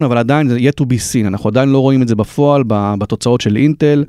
אבל 0.01 0.17
עדיין 0.17 0.47
זה 0.47 0.57
yet 0.57 0.81
to 0.81 0.83
be 0.83 0.97
seen, 1.11 1.27
אנחנו 1.27 1.49
עדיין 1.49 1.69
לא 1.69 1.79
רואים 1.79 2.01
את 2.01 2.07
זה 2.07 2.15
בפועל, 2.15 2.63
בתוצאות 2.67 3.41
של 3.41 3.55
אינטל, 3.55 4.03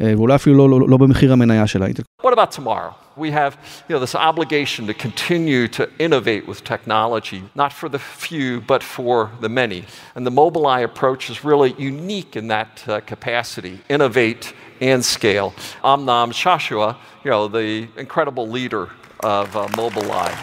אה, 0.00 0.12
ואולי 0.16 0.34
אפילו 0.34 0.56
לא, 0.56 0.80
לא, 0.80 0.88
לא 0.88 0.96
במחיר 0.96 1.32
המניה 1.32 1.66
של 1.66 1.82
האינטל. 1.82 2.02
What 2.22 2.26
about 2.26 2.56
tomorrow? 2.56 3.07
We 3.18 3.32
have 3.32 3.58
you 3.88 3.94
know, 3.94 4.00
this 4.00 4.14
obligation 4.14 4.86
to 4.86 4.94
continue 4.94 5.68
to 5.68 5.90
innovate 5.98 6.46
with 6.46 6.64
technology, 6.64 7.42
not 7.54 7.72
for 7.72 7.88
the 7.88 7.98
few, 7.98 8.60
but 8.60 8.82
for 8.82 9.30
the 9.40 9.48
many. 9.48 9.84
And 10.14 10.26
the 10.26 10.30
Mobileye 10.30 10.84
approach 10.84 11.28
is 11.28 11.44
really 11.44 11.74
unique 11.78 12.36
in 12.36 12.48
that 12.48 12.88
uh, 12.88 13.00
capacity, 13.00 13.80
innovate 13.88 14.54
and 14.80 15.04
scale. 15.04 15.52
Amnam 15.82 16.32
Shashua, 16.32 16.96
you 17.24 17.30
know, 17.30 17.48
the 17.48 17.88
incredible 17.96 18.48
leader 18.48 18.90
of 19.20 19.56
uh, 19.56 19.66
Mobileye. 19.68 20.34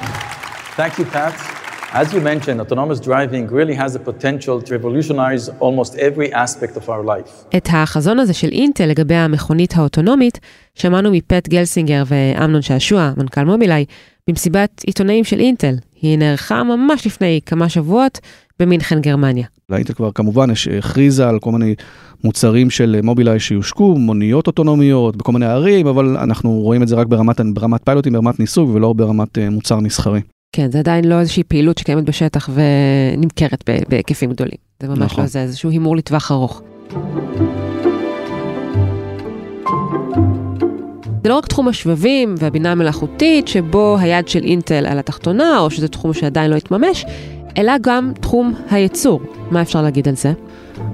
Thank 0.75 0.97
you, 0.97 1.05
Pat. 1.05 1.54
As 2.03 2.11
you 2.13 2.19
mentioned, 2.19 2.59
autonomous 2.59 2.99
driving 2.99 3.43
really 3.59 3.75
has 3.81 3.91
the 3.93 4.03
potential 4.11 4.55
to 4.65 4.69
revolutionize 4.77 5.43
almost 5.65 5.91
every 6.07 6.29
aspect 6.33 6.75
of 6.77 6.89
our 6.89 7.03
life. 7.05 7.57
את 7.57 7.67
החזון 7.71 8.19
הזה 8.19 8.33
של 8.33 8.47
אינטל 8.51 8.85
לגבי 8.85 9.15
המכונית 9.15 9.73
האוטונומית, 9.77 10.39
שמענו 10.75 11.11
מפט 11.11 11.49
גלסינגר 11.49 12.03
ואמנון 12.07 12.61
שעשוע, 12.61 13.13
מנכ"ל 13.17 13.43
מובילאיי, 13.43 13.85
במסיבת 14.29 14.81
עיתונאים 14.87 15.23
של 15.23 15.39
אינטל. 15.39 15.75
היא 16.01 16.17
נערכה 16.17 16.63
ממש 16.63 17.07
לפני 17.07 17.39
כמה 17.45 17.69
שבועות 17.69 18.19
במינכן, 18.59 19.01
גרמניה. 19.01 19.45
לאינטל 19.69 19.93
כבר 19.93 20.11
כמובן 20.11 20.47
הכריזה 20.77 21.29
על 21.29 21.39
כל 21.39 21.51
מיני 21.51 21.75
מוצרים 22.23 22.69
של 22.69 22.99
מובילאיי 23.03 23.39
שיושקו, 23.39 23.95
מוניות 23.97 24.47
אוטונומיות 24.47 25.15
בכל 25.15 25.31
מיני 25.31 25.45
ערים, 25.45 25.87
אבל 25.87 26.17
אנחנו 26.17 26.51
רואים 26.51 26.83
את 26.83 26.87
זה 26.87 26.95
רק 26.95 27.07
ברמת, 27.07 27.41
ברמת 27.53 27.81
פיילוטים, 27.83 28.13
ברמת 28.13 28.39
ניסוי 28.39 28.65
ולא 28.65 28.93
ברמת 28.93 29.37
אה, 29.37 29.49
מוצר 29.49 29.79
מסחרי. 29.79 30.21
כן, 30.55 30.71
זה 30.71 30.79
עדיין 30.79 31.05
לא 31.05 31.19
איזושהי 31.19 31.43
פעילות 31.43 31.77
שקיימת 31.77 32.03
בשטח 32.03 32.49
ונמכרת 32.53 33.69
בהיקפים 33.89 34.31
גדולים. 34.31 34.57
זה 34.81 34.87
ממש 34.87 34.99
נכון. 34.99 35.23
לא 35.23 35.27
זה, 35.27 35.41
איזשהו 35.41 35.69
הימור 35.69 35.95
לטווח 35.95 36.31
ארוך. 36.31 36.61
זה 41.23 41.29
לא 41.29 41.37
רק 41.37 41.47
תחום 41.47 41.67
השבבים 41.67 42.35
והבינה 42.37 42.71
המלאכותית, 42.71 43.47
שבו 43.47 43.97
היד 43.99 44.27
של 44.27 44.43
אינטל 44.43 44.85
על 44.85 44.99
התחתונה, 44.99 45.59
או 45.59 45.69
שזה 45.69 45.87
תחום 45.87 46.13
שעדיין 46.13 46.51
לא 46.51 46.55
התממש, 46.55 47.05
אלא 47.57 47.73
גם 47.81 48.11
תחום 48.19 48.53
הייצור. 48.69 49.21
מה 49.51 49.61
אפשר 49.61 49.81
להגיד 49.81 50.07
על 50.07 50.15
זה? 50.15 50.33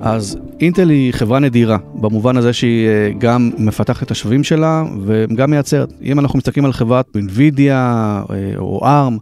אז 0.02 0.38
אינטל 0.60 0.90
היא 0.90 1.14
חברה 1.14 1.40
נדירה, 1.40 1.78
במובן 1.94 2.38
הזה 2.38 2.54
שהיא 2.54 2.88
אה, 2.88 3.12
גם 3.18 3.52
מפתחת 3.58 4.04
את 4.04 4.12
השבבים 4.12 4.44
שלה 4.44 4.84
וגם 5.06 5.52
מייצרת. 5.52 5.94
אם 6.02 6.20
אנחנו 6.20 6.38
מסתכלים 6.38 6.66
על 6.66 6.74
חברת 6.74 7.06
NVIDIA 7.18 7.70
אה, 7.70 8.26
או 8.58 8.82
ARM, 8.84 9.20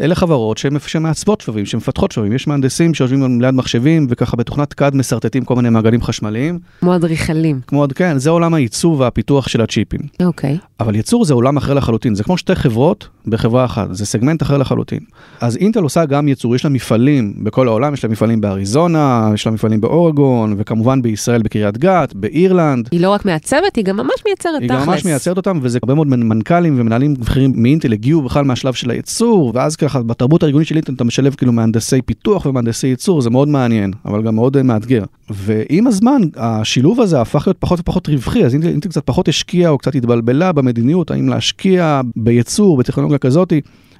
אלה 0.00 0.14
חברות 0.14 0.58
שמעצבות 0.86 1.40
שבבים, 1.40 1.66
שמפתחות 1.66 2.12
שבבים. 2.12 2.32
יש 2.32 2.48
מהנדסים 2.48 2.94
שיושבים 2.94 3.40
ליד 3.40 3.54
מחשבים 3.54 4.06
וככה 4.10 4.36
בתוכנת 4.36 4.80
CAD 4.80 4.96
משרטטים 4.96 5.44
כל 5.44 5.56
מיני 5.56 5.70
מעגלים 5.70 6.02
חשמליים. 6.02 6.58
כמו 6.80 6.96
אדריכלים. 6.96 7.60
כמו, 7.66 7.86
כן, 7.94 8.18
זה 8.18 8.30
עולם 8.30 8.54
הייצור 8.54 9.00
והפיתוח 9.00 9.48
של 9.48 9.60
הצ'יפים. 9.60 10.00
אוקיי. 10.22 10.54
Okay. 10.54 10.66
אבל 10.80 10.94
ייצור 10.94 11.24
זה 11.24 11.34
עולם 11.34 11.56
אחר 11.56 11.74
לחלוטין, 11.74 12.14
זה 12.14 12.24
כמו 12.24 12.38
שתי 12.38 12.54
חברות 12.54 13.08
בחברה 13.26 13.64
אחת, 13.64 13.88
זה 13.90 14.06
סגמנט 14.06 14.42
אחר 14.42 14.58
לחלוטין. 14.58 15.00
אז 15.40 15.56
אינטל 15.56 15.82
עושה 15.82 16.04
גם 16.04 16.28
ייצור, 16.28 16.54
יש 16.54 16.64
לה 16.64 16.70
מפעלים 16.70 17.34
בכל 17.42 17.68
העולם, 17.68 17.94
יש 17.94 18.04
לה 18.04 18.10
מפעלים 18.10 18.40
באריזונה, 18.40 19.30
יש 19.34 19.46
לה 19.46 19.52
מפעלים 19.52 19.80
באורגון, 19.80 20.54
וכמובן 20.58 21.02
בישראל 21.02 21.42
בקריית 21.42 21.78
גת, 21.78 22.14
באירלנד. 22.14 22.88
היא 22.92 23.00
לא 23.00 23.10
רק 23.10 23.24
מעצבת, 23.24 23.76
היא 23.76 23.84
גם 23.84 23.96
ממש 23.96 24.22
מייצרת 24.26 24.54
תכלס. 24.56 24.70
היא 24.70 24.80
גם 24.80 24.86
ממש 24.86 25.04
מייצרת 25.04 25.36
אותם, 25.36 25.58
וזה 25.62 25.78
הרבה 25.82 25.94
מאוד 25.94 26.06
מנכ"לים 26.06 26.80
ומנהלים 26.80 27.14
בכירים 27.14 27.52
מאינטל 27.56 27.92
הגיעו 27.92 28.22
בכלל 28.22 28.44
מהשלב 28.44 28.74
של 28.74 28.90
הייצור, 28.90 29.52
ואז 29.54 29.76
ככה 29.76 30.02
בתרבות 30.02 30.42
הארגונית 30.42 30.68
של 30.68 30.76
אינטל 30.76 30.92
אתה 30.92 31.04
משלב 31.04 31.34
כאילו 31.34 31.52
מהנדסי 31.52 32.02
פיתוח 32.02 32.46
ומהנדסי 32.46 32.86
ייצור, 32.86 33.20
זה 33.20 33.30
מאוד 33.30 33.48
מעניין, 33.48 33.92
אבל 34.04 34.22
גם 34.22 34.34
מאוד 34.34 34.62
מאתגר. 34.62 35.04
ועם 35.30 35.86
הזמן, 35.86 36.22
השילוב 36.36 37.00
הזה 37.00 37.20
הפך 37.20 37.46
להיות 37.46 37.56
פחות 37.58 37.80
ופחות 37.80 38.08
רווחי, 38.08 38.44
אז 38.44 38.54
אינטל, 38.54 38.68
אינטל 38.68 38.88
קצת 38.88 39.06
פחות 39.06 39.28
השקיעה 39.28 39.70
או 39.70 39.78
קצת 39.78 39.94
התבלבלה 39.94 40.52
במדיניות, 40.52 41.10
האם 41.10 41.28
להשקיע 41.28 42.00
בייצור, 42.16 42.76
בטכנולוגיה 42.76 43.15
כזאת, 43.18 43.52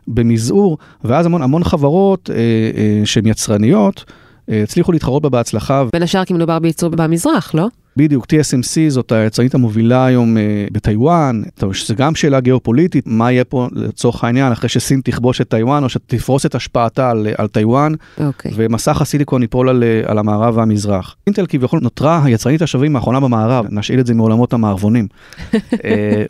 במזעור, 0.08 0.78
ואז 1.04 1.26
המון, 1.26 1.42
המון 1.42 1.64
חברות 1.64 2.30
אה, 2.30 2.36
אה, 2.36 3.06
שהן 3.06 3.26
יצרניות, 3.26 4.04
הצליחו 4.48 4.92
להתחרות 4.92 5.22
בה 5.22 5.28
בהצלחה. 5.28 5.84
בין 5.92 6.02
השאר 6.02 6.24
כי 6.24 6.34
מדובר 6.34 6.58
בייצור 6.58 6.90
במזרח, 6.90 7.54
לא? 7.54 7.68
בדיוק, 7.96 8.24
TSMC 8.24 8.88
זאת 8.88 9.12
היצרנית 9.12 9.54
המובילה 9.54 10.06
היום 10.06 10.36
אה, 10.36 10.40
בטיוואן, 10.72 11.42
זה 11.86 11.94
גם 11.94 12.14
שאלה 12.14 12.40
גיאופוליטית, 12.40 13.04
מה 13.06 13.32
יהיה 13.32 13.44
פה 13.44 13.68
לצורך 13.72 14.24
העניין 14.24 14.52
אחרי 14.52 14.68
שסין 14.68 15.00
תכבוש 15.04 15.40
את 15.40 15.48
טיוואן 15.48 15.84
או 15.84 15.88
שתפרוס 15.88 16.46
את 16.46 16.54
השפעתה 16.54 17.10
על, 17.10 17.26
על 17.38 17.48
טיוואן, 17.48 17.92
אוקיי. 17.92 18.22
אוקיי. 18.22 18.52
ומסך 18.54 19.00
הסיליקון 19.00 19.42
ייפול 19.42 19.68
על, 19.68 19.84
על 20.06 20.18
המערב 20.18 20.56
והמזרח. 20.56 21.16
אינטל 21.26 21.46
כביכול 21.46 21.80
נותרה 21.82 22.20
יצרנית 22.24 22.62
השבבים 22.62 22.96
האחרונה 22.96 23.20
במערב, 23.20 23.66
נשאיל 23.70 24.00
את 24.00 24.06
זה 24.06 24.14
מעולמות 24.14 24.52
המערבונים. 24.52 25.06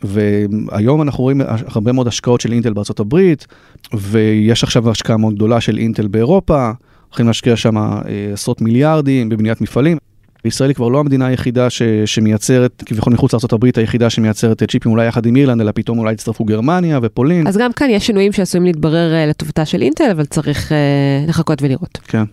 והיום 0.03 1.01
אנחנו 1.01 1.23
רואים 1.23 1.41
הרבה 1.67 1.91
מאוד 1.91 2.07
השקעות 2.07 2.41
של 2.41 2.51
אינטל 2.51 2.73
בארצות 2.73 2.99
הברית, 2.99 3.47
ויש 3.93 4.63
עכשיו 4.63 4.89
השקעה 4.89 5.17
מאוד 5.17 5.35
גדולה 5.35 5.61
של 5.61 5.77
אינטל 5.77 6.07
באירופה. 6.07 6.71
הולכים 7.09 7.27
להשקיע 7.27 7.55
שם 7.55 7.77
אה, 7.77 8.01
עשרות 8.33 8.61
מיליארדים 8.61 9.29
בבניית 9.29 9.61
מפעלים. 9.61 9.97
ישראל 10.45 10.69
היא 10.69 10.75
כבר 10.75 10.87
לא 10.87 10.99
המדינה 10.99 11.25
היחידה 11.25 11.69
ש, 11.69 11.81
שמייצרת, 12.05 12.83
כביכול 12.85 13.13
מחוץ 13.13 13.33
לארה"ב 13.33 13.65
היחידה 13.75 14.09
שמייצרת 14.09 14.63
צ'יפים 14.63 14.91
אולי 14.91 15.07
יחד 15.07 15.25
עם 15.25 15.35
אירלנד, 15.35 15.61
אלא 15.61 15.71
פתאום 15.75 15.99
אולי 15.99 16.13
יצטרפו 16.13 16.45
גרמניה 16.45 16.99
ופולין. 17.01 17.47
אז 17.47 17.57
גם 17.57 17.73
כאן 17.73 17.89
יש 17.89 18.07
שינויים 18.07 18.31
שעשויים 18.31 18.65
להתברר 18.65 19.11
uh, 19.11 19.29
לטובתה 19.29 19.65
של 19.65 19.81
אינטל, 19.81 20.11
אבל 20.11 20.25
צריך 20.25 20.71
uh, 20.71 21.29
לחכות 21.29 21.61
ולראות. 21.61 21.99
כן. 22.07 22.23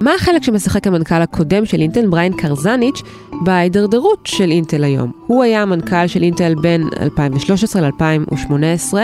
מה 0.00 0.14
החלק 0.14 0.42
שמשחק 0.42 0.86
המנכ"ל 0.86 1.14
הקודם 1.22 1.64
של 1.64 1.80
אינטל, 1.80 2.06
בריין 2.06 2.32
קרזניץ', 2.32 3.02
בהידרדרות 3.44 4.18
של 4.24 4.50
אינטל 4.50 4.84
היום? 4.84 5.12
הוא 5.26 5.42
היה 5.42 5.62
המנכ"ל 5.62 6.06
של 6.06 6.22
אינטל 6.22 6.54
בין 6.54 6.88
2013 7.00 7.82
ל-2018, 7.82 8.94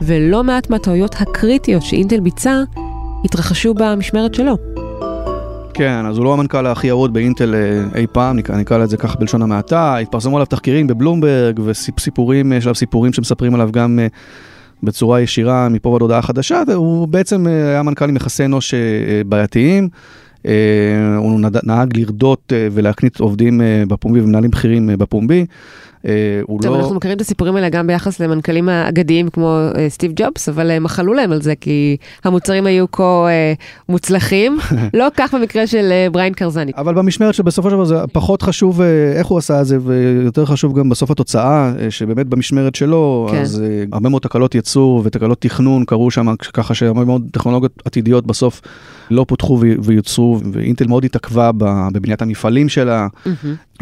ולא 0.00 0.44
מעט 0.44 0.70
מהטעויות 0.70 1.14
הקריטיות 1.18 1.82
שאינטל 1.82 2.20
ביצע 2.20 2.62
התרחשו 3.24 3.74
במשמרת 3.74 4.34
שלו. 4.34 4.56
כן, 5.74 6.06
אז 6.06 6.18
הוא 6.18 6.24
לא 6.24 6.32
המנכ"ל 6.32 6.66
הכי 6.66 6.86
ירוד 6.86 7.12
באינטל 7.12 7.54
אה, 7.54 8.00
אי 8.00 8.06
פעם, 8.12 8.36
נקרא 8.36 8.84
את 8.84 8.90
זה 8.90 8.96
ככה 8.96 9.18
בלשון 9.18 9.42
המעטה, 9.42 9.96
התפרסמו 9.96 10.36
עליו 10.36 10.46
תחקירים 10.46 10.86
בבלומברג 10.86 11.60
וסיפורים, 11.64 12.52
יש 12.52 12.64
עליו 12.64 12.74
סיפורים 12.74 13.12
שמספרים 13.12 13.54
עליו 13.54 13.68
גם 13.72 13.98
אה, 13.98 14.06
בצורה 14.82 15.20
ישירה 15.20 15.68
מפה 15.68 15.88
ועד 15.88 16.02
הודעה 16.02 16.22
חדשה, 16.22 16.62
והוא 16.66 17.08
בעצם 17.08 17.46
אה, 17.46 17.68
היה 17.68 17.82
מנכ"ל 17.82 18.08
עם 18.08 18.16
יחסי 18.16 18.44
אנוש 18.44 18.74
בעייתיים. 19.26 19.88
אה, 20.46 21.16
הוא 21.16 21.40
נהג 21.62 21.96
לרדות 21.96 22.52
אה, 22.52 22.68
ולהקנית 22.72 23.20
עובדים 23.20 23.60
אה, 23.60 23.82
בפומבי 23.88 24.20
ומנהלים 24.20 24.50
בכירים 24.50 24.90
בפומבי. 24.98 25.46
הוא 26.42 26.62
טוב, 26.62 26.72
לא... 26.72 26.80
אנחנו 26.80 26.94
מכירים 26.94 27.16
את 27.16 27.20
הסיפורים 27.20 27.56
האלה 27.56 27.68
גם 27.68 27.86
ביחס 27.86 28.20
למנכ"לים 28.20 28.68
האגדיים 28.68 29.28
כמו 29.28 29.58
סטיב 29.88 30.12
ג'ובס, 30.16 30.48
אבל 30.48 30.78
מחלו 30.78 31.14
להם 31.14 31.32
על 31.32 31.42
זה 31.42 31.54
כי 31.60 31.96
המוצרים 32.24 32.66
היו 32.66 32.90
כה 32.90 33.26
מוצלחים. 33.88 34.58
לא 34.94 35.06
כך 35.16 35.34
במקרה 35.34 35.66
של 35.66 35.92
בריין 36.12 36.32
קרזני. 36.32 36.72
אבל 36.76 36.94
במשמרת 36.94 37.34
שבסופו 37.34 37.70
של 37.70 37.74
דבר 37.74 37.84
זה 37.84 37.96
פחות 38.12 38.42
חשוב 38.42 38.80
איך 39.16 39.26
הוא 39.26 39.38
עשה 39.38 39.60
את 39.60 39.66
זה, 39.66 39.78
ויותר 39.82 40.44
חשוב 40.46 40.78
גם 40.78 40.88
בסוף 40.88 41.10
התוצאה, 41.10 41.72
שבאמת 41.90 42.26
במשמרת 42.26 42.74
שלו, 42.74 43.28
כן. 43.30 43.40
אז 43.40 43.62
הרבה 43.92 44.08
מאוד 44.08 44.22
תקלות 44.22 44.54
ייצור 44.54 45.02
ותקלות 45.04 45.40
תכנון 45.40 45.84
קרו 45.84 46.10
שם, 46.10 46.34
ככה 46.52 46.74
שהרבה 46.74 47.04
מאוד 47.04 47.22
טכנולוגיות 47.32 47.82
עתידיות 47.84 48.26
בסוף 48.26 48.60
לא 49.10 49.24
פותחו 49.28 49.60
ויוצרו, 49.82 50.40
ואינטל 50.52 50.86
מאוד 50.86 51.04
התעכבה 51.04 51.50
בבניית 51.92 52.22
המפעלים 52.22 52.68
שלה. 52.68 53.06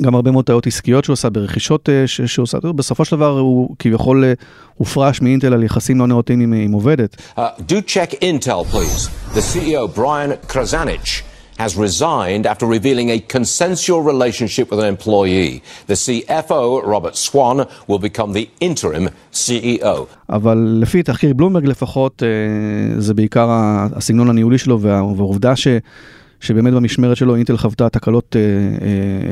גם 0.02 0.14
הרבה 0.14 0.30
מאוד 0.30 0.44
טעויות 0.44 0.66
עסקיות 0.66 1.04
שהוא 1.04 1.12
עושה, 1.12 1.30
ברכישות 1.30 1.88
אה, 1.88 2.06
שהוא 2.06 2.42
עושה, 2.42 2.58
בסופו 2.58 3.04
של 3.04 3.16
דבר 3.16 3.38
הוא 3.38 3.76
כביכול 3.78 4.24
אה, 4.24 4.32
הופרש 4.74 5.20
מאינטל 5.20 5.52
על 5.52 5.62
יחסים 5.62 5.98
לא 5.98 6.06
נאותים 6.06 6.40
עם, 6.40 6.52
עם 6.52 6.72
עובדת. 6.72 7.16
Uh, 7.36 7.40
do 7.68 7.80
check 7.86 8.14
Intel, 8.22 8.64
please. 8.72 9.08
The 9.34 9.40
CEO, 9.40 9.94
Brian 9.94 10.32
Krazanich. 10.48 11.22
has 11.58 11.76
resigned 11.76 12.46
after 12.52 12.66
revealing 12.66 13.08
a 13.10 13.18
consensual 13.36 14.00
relationship 14.12 14.66
with 14.70 14.80
an 14.80 14.88
employee. 14.96 15.62
The 15.86 15.94
CFO, 16.04 16.84
Robert 16.94 17.16
Swan, 17.16 17.58
will 17.88 18.00
become 18.08 18.32
the 18.32 18.48
interim 18.60 19.08
CEO. 19.32 20.06
אבל 20.28 20.78
לפי 20.80 21.02
תחקיר 21.02 21.34
בלומברג 21.34 21.66
לפחות, 21.66 22.22
זה 22.98 23.14
בעיקר 23.14 23.48
הסגנון 23.96 24.30
הניהולי 24.30 24.58
שלו 24.58 24.80
והעובדה 24.80 25.56
ש... 25.56 25.68
שבאמת 26.44 26.72
במשמרת 26.72 27.16
שלו 27.16 27.36
אינטל 27.36 27.56
חוותה 27.56 27.88
תקלות 27.88 28.36
אה, 28.36 28.40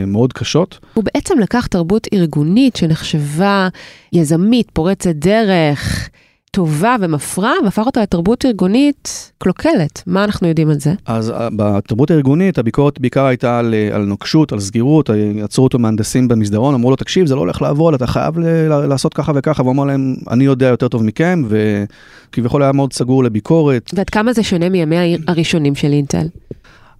אה, 0.01 0.07
מאוד 0.07 0.33
קשות. 0.33 0.79
הוא 0.94 1.05
בעצם 1.05 1.38
לקח 1.38 1.66
תרבות 1.66 2.09
ארגונית 2.12 2.77
שנחשבה 2.77 3.68
יזמית, 4.12 4.70
פורצת 4.72 5.14
דרך, 5.14 6.09
טובה 6.51 6.96
ומפרה, 7.01 7.53
והפך 7.64 7.83
אותה 7.87 8.03
לתרבות 8.03 8.44
ארגונית 8.44 9.33
קלוקלת. 9.38 10.03
מה 10.07 10.25
אנחנו 10.25 10.48
יודעים 10.48 10.70
על 10.70 10.81
זה? 10.81 10.92
אז 11.07 11.31
אה, 11.31 11.48
בתרבות 11.57 12.11
הארגונית 12.11 12.59
הביקורת 12.59 13.01
בעיקר 13.01 13.25
הייתה 13.25 13.59
על, 13.59 13.75
אה, 13.75 13.96
על 13.96 14.05
נוקשות, 14.05 14.53
על 14.53 14.61
סגירות, 14.61 15.11
עצרו 15.42 15.64
אותו 15.64 15.79
מהנדסים 15.79 16.29
במסדרון, 16.29 16.75
אמרו 16.75 16.90
לו, 16.90 16.96
תקשיב, 16.96 17.27
זה 17.27 17.35
לא 17.35 17.40
הולך 17.40 17.62
לעבוד, 17.62 17.94
אתה 17.94 18.07
חייב 18.07 18.38
ל- 18.38 18.87
לעשות 18.87 19.14
ככה 19.14 19.33
וככה, 19.35 19.62
והוא 19.62 19.72
אמר 19.72 19.85
להם, 19.85 20.14
אני 20.31 20.44
יודע 20.44 20.66
יותר 20.66 20.88
טוב 20.88 21.03
מכם, 21.05 21.42
וכביכול 21.48 22.62
היה 22.62 22.72
מאוד 22.72 22.92
סגור 22.92 23.25
לביקורת. 23.25 23.90
ועד 23.94 24.11
כמה 24.11 24.33
זה 24.33 24.42
שונה 24.42 24.68
מימי 24.68 25.16
הראשונים 25.29 25.75
של 25.75 25.92
אינטל? 25.92 26.27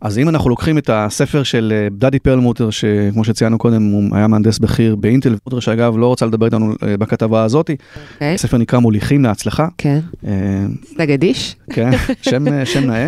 אז 0.03 0.19
אם 0.19 0.29
אנחנו 0.29 0.51
לוקחים 0.51 0.79
את 0.79 0.91
הספר 0.93 1.43
של 1.43 1.73
אה, 1.77 1.89
דדי 1.91 2.19
פרלמוטר, 2.19 2.71
שכמו 2.71 3.25
שציינו 3.25 3.59
קודם, 3.59 3.83
הוא 3.83 4.17
היה 4.17 4.27
מהנדס 4.27 4.59
בכיר 4.59 4.97
באינטל, 4.97 5.37
שאגב 5.61 5.97
לא 5.97 6.07
רוצה 6.07 6.27
לדבר 6.27 6.47
איתנו 6.47 6.75
אה, 6.83 6.97
בכתבה 6.97 7.45
הזאת, 7.45 7.71
okay. 7.71 7.73
אוקיי. 8.15 8.35
הספר 8.35 8.57
נקרא 8.59 8.79
מוליכים 8.79 9.23
להצלחה. 9.23 9.69
כן. 9.79 9.99
סגדיש. 10.85 11.57
אה, 11.71 11.75
כן, 11.75 11.91
שם 12.65 12.85
נאה. 12.87 13.07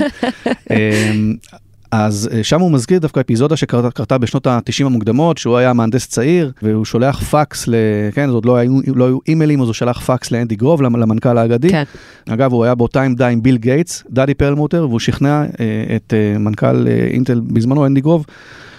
אז 1.96 2.30
אה, 2.32 2.44
שם 2.44 2.60
הוא 2.60 2.72
מזכיר 2.72 2.98
דווקא 2.98 3.20
אפיזודה 3.20 3.56
שקרתה 3.56 4.18
בשנות 4.18 4.46
ה-90 4.46 4.86
המוקדמות, 4.86 5.38
שהוא 5.38 5.56
היה 5.56 5.72
מהנדס 5.72 6.06
צעיר, 6.06 6.52
והוא 6.62 6.84
שולח 6.84 7.22
פקס, 7.22 7.68
ל... 7.68 7.74
כן, 8.12 8.30
זאת 8.30 8.46
לא 8.46 8.56
היו, 8.56 8.72
לא 8.94 9.04
היו 9.06 9.18
אימיילים, 9.28 9.60
אז 9.60 9.66
הוא 9.66 9.74
שלח 9.74 10.00
פקס 10.00 10.30
לאנדי 10.30 10.56
גרוב, 10.56 10.82
למנכ"ל 10.82 11.38
האגדי. 11.38 11.68
כן. 11.68 11.82
אגב, 12.28 12.52
הוא 12.52 12.64
היה 12.64 12.74
באותה 12.74 13.02
עמדה 13.02 13.28
עם 13.28 13.42
ביל 13.42 13.56
גייטס, 13.56 14.04
דדי 14.10 14.34
פרלמוטר, 14.34 14.86
והוא 14.88 15.00
שכנע 15.00 15.42
אה, 15.60 15.96
את 15.96 16.14
אה, 16.14 16.38
מנכ"ל 16.38 16.88
אה, 16.88 17.06
אינטל 17.10 17.40
בזמנו, 17.40 17.86
אנדי 17.86 18.00
גרוב, 18.00 18.26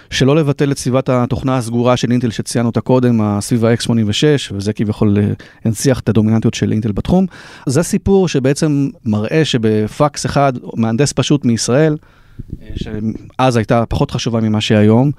שלא 0.10 0.36
לבטל 0.36 0.71
את 0.71 0.78
סביבת 0.78 1.10
התוכנה 1.10 1.58
הסגורה 1.58 1.97
של 1.97 2.12
אינטל 2.12 2.30
שציינו 2.30 2.67
אותה 2.67 2.82
קודם, 2.82 3.39
סביב 3.39 3.65
ה-X86, 3.65 4.54
וזה 4.54 4.73
כביכול 4.73 5.17
אה, 5.17 5.23
הנציח 5.65 5.99
את 5.99 6.10
הדומיננטיות 6.10 6.54
של 6.54 6.71
אינטל 6.71 6.91
בתחום. 6.91 7.25
זה 7.65 7.84
סיפור 7.84 8.28
שבעצם 8.28 8.89
מראה 9.06 9.45
שבפקס 9.45 10.25
אחד, 10.25 10.54
מהנדס 10.75 11.13
פשוט 11.13 11.45
מישראל, 11.45 11.97
שאז 12.75 13.57
הייתה 13.57 13.83
פחות 13.89 14.11
חשובה 14.11 14.41
ממה 14.41 14.61
שהיום. 14.61 15.11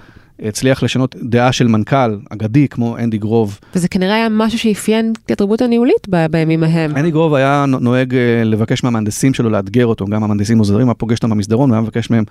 הצליח 0.42 0.83
לשנות 0.83 1.16
דעה 1.22 1.52
של 1.52 1.66
מנכ"ל 1.66 2.18
אגדי 2.31 2.68
כמו 2.68 2.98
אנדי 2.98 3.18
גרוב. 3.18 3.59
וזה 3.74 3.88
כנראה 3.88 4.14
היה 4.14 4.29
משהו 4.31 4.59
שאפיין 4.59 5.12
את 5.26 5.31
התרבות 5.31 5.62
הניהולית 5.62 6.09
ב- 6.11 6.26
בימים 6.31 6.62
ההם. 6.62 6.96
אנדי 6.96 7.11
גרוב 7.11 7.35
היה 7.35 7.64
נוהג 7.68 8.14
אה, 8.14 8.44
לבקש 8.44 8.85
מהמהנדסים 8.85 9.35
שלו 9.35 9.50
לאתגר 9.50 9.87
אותו, 9.87 10.05
גם 10.05 10.24
המהנדסים 10.24 10.59
עוזרים, 10.59 10.88
היה 10.88 10.94
פוגש 10.94 11.16
אותם 11.16 11.31
במסדרון 11.31 11.70
והיה 11.70 11.83
מבקש 11.83 12.11
מהם, 12.11 12.24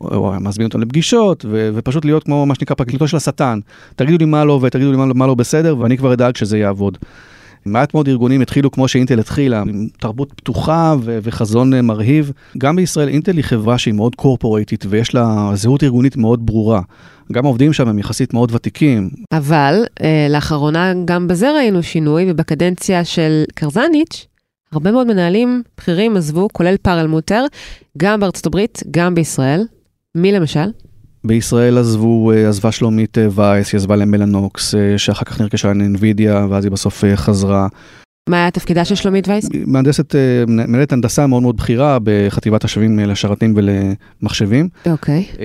או 0.00 0.30
היה 0.30 0.40
מזמין 0.40 0.66
אותם 0.66 0.80
לפגישות, 0.80 1.44
ו- 1.48 1.70
ופשוט 1.74 2.04
להיות 2.04 2.24
כמו 2.24 2.46
מה 2.46 2.54
שנקרא 2.54 2.76
פרקליטו 2.76 3.08
של 3.08 3.16
השטן. 3.16 3.60
תגידו 3.96 4.18
לי 4.18 4.24
מה 4.24 4.44
לא 4.44 4.60
ותגידו 4.62 4.90
לי 4.90 4.96
מה, 4.96 5.06
מה 5.06 5.26
לא 5.26 5.34
בסדר, 5.34 5.78
ואני 5.78 5.98
כבר 5.98 6.12
אדאג 6.12 6.36
שזה 6.36 6.58
יעבוד. 6.58 6.98
מעט 7.66 7.94
מאוד 7.94 8.08
ארגונים 8.08 8.40
התחילו 8.40 8.70
כמו 8.70 8.88
שאינטל 8.88 9.20
התחילה, 9.20 9.60
עם 9.60 9.88
תרבות 10.00 10.32
פתוחה 10.32 10.94
ו- 11.00 11.18
וחזון 11.22 11.74
אה, 11.74 11.82
מרהיב. 11.82 12.32
גם 12.58 12.76
בישראל 12.76 13.08
אינטל 13.08 13.36
היא 13.36 13.44
חברה 13.44 13.78
שהיא 13.78 13.94
מאוד 13.94 14.14
קורפורייטית 14.14 14.84
ויש 14.88 15.14
לה 15.14 15.50
זהות 15.54 15.82
ארגונית 15.82 16.16
מאוד 16.16 16.46
ברורה. 16.46 16.80
גם 17.32 17.44
העובדים 17.44 17.72
שם 17.72 17.88
הם 17.88 17.98
יחסית 17.98 18.34
מאוד 18.34 18.54
ותיקים. 18.54 19.10
אבל 19.32 19.84
אה, 20.02 20.26
לאחרונה 20.30 20.92
גם 21.04 21.28
בזה 21.28 21.52
ראינו 21.52 21.82
שינוי, 21.82 22.30
ובקדנציה 22.30 23.04
של 23.04 23.44
קרזניץ', 23.54 24.26
הרבה 24.72 24.92
מאוד 24.92 25.06
מנהלים 25.06 25.62
בכירים 25.78 26.16
עזבו, 26.16 26.48
כולל 26.52 26.76
פארל 26.82 27.06
מוטר, 27.06 27.44
גם 27.98 28.20
בארצות 28.20 28.46
הברית, 28.46 28.82
גם 28.90 29.14
בישראל. 29.14 29.62
מי 30.14 30.32
למשל? 30.32 30.70
בישראל 31.28 31.78
עזבו, 31.78 32.32
אה, 32.32 32.48
עזבה 32.48 32.72
שלומית 32.72 33.18
אה, 33.18 33.26
וייס, 33.34 33.72
היא 33.72 33.78
עזבה 33.78 33.96
למלנוקס, 33.96 34.74
אה, 34.74 34.98
שאחר 34.98 35.24
כך 35.24 35.40
נרכשה 35.40 35.68
לאנווידיה, 35.68 36.46
ואז 36.50 36.64
היא 36.64 36.72
בסוף 36.72 37.04
חזרה. 37.14 37.68
מה 38.28 38.36
היה 38.36 38.50
תפקידה 38.50 38.84
של 38.84 38.94
שלומית 38.94 39.28
וייס? 39.28 39.48
מהנדסת, 39.66 40.14
מנהלת 40.48 40.92
הנדסה 40.92 41.26
מאוד 41.26 41.42
מאוד 41.42 41.56
בכירה 41.56 41.98
בחטיבת 42.02 42.64
השבים 42.64 42.98
לשרתים 42.98 43.54
ולמחשבים. 43.56 44.68
אוקיי. 44.86 45.24
Okay. 45.32 45.38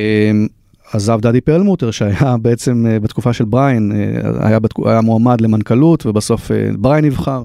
עזב 0.93 1.19
דדי 1.21 1.41
פרלמוטר 1.41 1.91
שהיה 1.91 2.37
בעצם 2.41 2.85
בתקופה 3.01 3.33
של 3.33 3.45
בריין, 3.45 3.91
היה, 4.39 4.59
בתקו, 4.59 4.89
היה 4.89 5.01
מועמד 5.01 5.41
למנכ"לות 5.41 6.05
ובסוף 6.05 6.51
בריין 6.77 7.05
נבחר. 7.05 7.43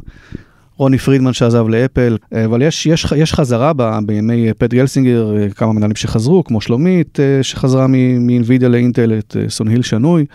רוני 0.79 0.99
פרידמן 0.99 1.33
שעזב 1.33 1.69
לאפל, 1.69 2.17
אה, 2.35 2.45
אבל 2.45 2.63
יש, 2.63 2.87
יש, 2.87 3.07
יש 3.17 3.35
חזרה 3.35 3.73
ב, 3.77 3.99
בימי 4.07 4.55
פט 4.59 4.75
גלסינגר, 4.75 5.37
אה, 5.37 5.51
כמה 5.51 5.73
מנהלים 5.73 5.97
שחזרו, 5.97 6.45
כמו 6.45 6.61
שלומית 6.61 7.21
אה, 7.21 7.43
שחזרה 7.43 7.87
מאינווידיה 8.21 8.69
לאינטל, 8.69 9.19
את 9.19 9.37
סוניל 9.49 9.83
שנוי. 9.83 10.27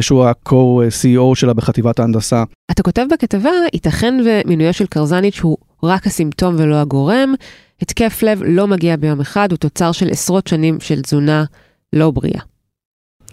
שהוא 0.00 0.24
ה-co-CEO 0.24 1.34
שלה 1.34 1.54
בחטיבת 1.54 1.98
ההנדסה. 1.98 2.44
אתה 2.70 2.82
כותב 2.82 3.02
בכתבה, 3.12 3.50
ייתכן 3.72 4.14
ומינויו 4.24 4.72
של 4.72 4.86
קרזניץ' 4.86 5.40
הוא 5.40 5.56
רק 5.82 6.06
הסימפטום 6.06 6.54
ולא 6.58 6.74
הגורם. 6.74 7.34
התקף 7.82 8.22
לב 8.22 8.42
לא 8.46 8.66
מגיע 8.66 8.96
ביום 8.96 9.20
אחד, 9.20 9.50
הוא 9.50 9.58
תוצר 9.58 9.92
של 9.92 10.08
עשרות 10.10 10.46
שנים 10.46 10.80
של 10.80 11.02
תזונה 11.02 11.44
לא 11.92 12.10
בריאה. 12.10 12.40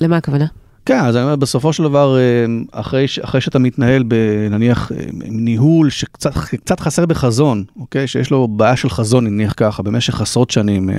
למה 0.02 0.18
הכוונה? 0.18 0.46
כן, 0.86 1.00
אז 1.00 1.16
אני 1.16 1.24
אומר, 1.24 1.36
בסופו 1.36 1.74
של 1.74 1.84
דבר, 1.84 2.18
אה, 2.18 2.46
אחרי, 2.72 3.06
אחרי 3.22 3.42
שאתה 3.42 3.60
מתנהל 3.60 4.04
בנניח 4.04 4.92
אה, 4.92 4.98
ניהול 5.14 5.90
שקצת 5.90 6.80
חסר 6.80 7.06
בחזון, 7.06 7.64
אוקיי? 7.80 8.08
שיש 8.08 8.32
לו 8.32 8.48
בעיה 8.48 8.76
של 8.76 8.90
חזון, 8.90 9.28
נניח 9.28 9.54
ככה, 9.58 9.84
במשך 9.84 10.22
עשרות 10.22 10.52
שנים, 10.52 10.90
אה, 10.90 10.98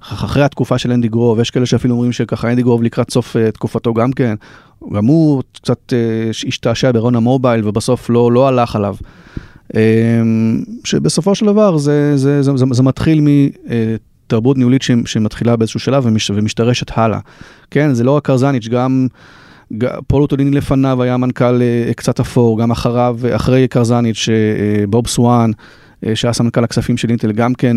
אחרי 0.00 0.42
התקופה 0.42 0.78
של 0.78 0.92
אנדי 0.92 1.08
גרוב, 1.08 1.40
יש 1.40 1.50
כאלה 1.50 1.66
שאפילו 1.66 1.94
אומרים 1.94 2.12
שככה 2.12 2.50
אנדי 2.50 2.62
גרוב 2.62 2.82
לקראת 2.82 3.10
סוף 3.10 3.36
תקופתו 3.54 3.94
גם 3.94 4.12
כן, 4.12 4.34
גם 4.92 5.06
הוא 5.06 5.42
קצת 5.52 5.92
השתעשע 6.30 6.92
בהרון 6.92 7.14
המובייל 7.14 7.68
ובסוף 7.68 8.10
לא, 8.10 8.32
לא 8.32 8.48
הלך 8.48 8.76
עליו. 8.76 8.96
שבסופו 10.84 11.34
של 11.34 11.46
דבר 11.46 11.76
זה, 11.76 12.16
זה, 12.16 12.42
זה, 12.42 12.56
זה, 12.56 12.64
זה 12.72 12.82
מתחיל 12.82 13.20
מ... 13.20 13.26
תרבות 14.26 14.58
ניהולית 14.58 14.82
שמתחילה 15.04 15.56
באיזשהו 15.56 15.80
שלב 15.80 16.06
ומש, 16.06 16.30
ומשתרשת 16.34 16.98
הלאה. 16.98 17.18
כן, 17.70 17.94
זה 17.94 18.04
לא 18.04 18.10
רק 18.10 18.24
קרזניץ', 18.24 18.68
גם 18.68 19.06
פול 20.06 20.22
אוטוליני 20.22 20.50
לפניו 20.50 21.02
היה 21.02 21.16
מנכ"ל 21.16 21.62
אה, 21.62 21.94
קצת 21.96 22.20
אפור, 22.20 22.60
גם 22.60 22.70
אחריו, 22.70 23.18
אחרי 23.36 23.68
קרזניץ', 23.68 24.28
אה, 24.28 24.86
בוב 24.86 25.06
סואן. 25.06 25.50
אה, 26.06 26.16
שהיה 26.16 26.32
סמנכ"ל 26.32 26.64
הכספים 26.64 26.96
של 26.96 27.10
אינטל, 27.10 27.32
גם 27.32 27.54
כן, 27.54 27.76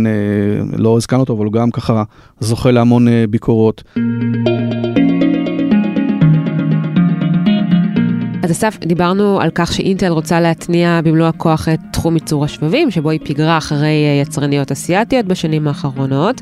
לא 0.77 0.97
הזכרנו 0.97 1.21
אותו, 1.21 1.33
אבל 1.33 1.45
הוא 1.45 1.53
גם 1.53 1.71
ככה 1.71 2.03
זוכה 2.39 2.71
להמון 2.71 3.07
ביקורות. 3.29 3.83
אז 8.43 8.51
אסף, 8.51 8.77
דיברנו 8.79 9.41
על 9.41 9.49
כך 9.55 9.73
שאינטל 9.73 10.07
רוצה 10.07 10.41
להתניע 10.41 11.01
במלוא 11.03 11.27
הכוח 11.27 11.69
את 11.69 11.79
תחום 11.91 12.13
ייצור 12.15 12.45
השבבים, 12.45 12.91
שבו 12.91 13.09
היא 13.09 13.19
פיגרה 13.23 13.57
אחרי 13.57 14.05
אה, 14.05 14.21
יצרניות 14.21 14.71
אסיאתיות 14.71 15.25
בשנים 15.25 15.67
האחרונות. 15.67 16.41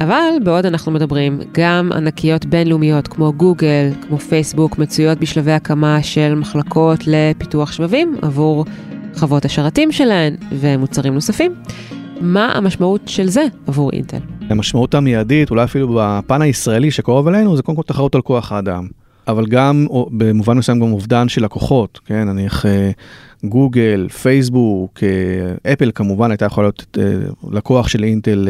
אבל 0.00 0.30
בעוד 0.44 0.66
אנחנו 0.66 0.92
מדברים, 0.92 1.40
גם 1.52 1.90
ענקיות 1.94 2.46
בינלאומיות 2.46 3.08
כמו 3.08 3.32
גוגל, 3.32 3.90
כמו 4.08 4.18
פייסבוק, 4.18 4.78
מצויות 4.78 5.18
בשלבי 5.18 5.52
הקמה 5.52 6.02
של 6.02 6.34
מחלקות 6.34 7.00
לפיתוח 7.06 7.72
שבבים 7.72 8.16
עבור 8.22 8.64
חוות 9.16 9.44
השרתים 9.44 9.92
שלהן 9.92 10.36
ומוצרים 10.50 11.14
נוספים. 11.14 11.54
מה 12.20 12.52
המשמעות 12.54 13.00
של 13.06 13.28
זה 13.28 13.44
עבור 13.66 13.90
אינטל? 13.92 14.18
המשמעות 14.50 14.94
המיידית, 14.94 15.50
אולי 15.50 15.64
אפילו 15.64 16.00
בפן 16.00 16.42
הישראלי 16.42 16.90
שקרוב 16.90 17.28
אלינו, 17.28 17.56
זה 17.56 17.62
קודם 17.62 17.76
כל 17.76 17.82
תחרות 17.82 18.14
על 18.14 18.22
כוח 18.22 18.52
האדם. 18.52 18.86
אבל 19.28 19.46
גם 19.46 19.86
במובן 20.10 20.56
מסוים 20.56 20.80
גם 20.80 20.92
אובדן 20.92 21.28
של 21.28 21.44
לקוחות, 21.44 22.00
כן, 22.06 22.28
נניח 22.28 22.66
אה, 22.66 22.90
גוגל, 23.44 24.08
פייסבוק, 24.08 24.98
אה, 25.02 25.72
אפל 25.72 25.90
כמובן 25.94 26.30
הייתה 26.30 26.44
יכולה 26.44 26.66
להיות 26.66 26.98
אה, 26.98 27.02
לקוח 27.50 27.88
של 27.88 28.04
אינטל, 28.04 28.48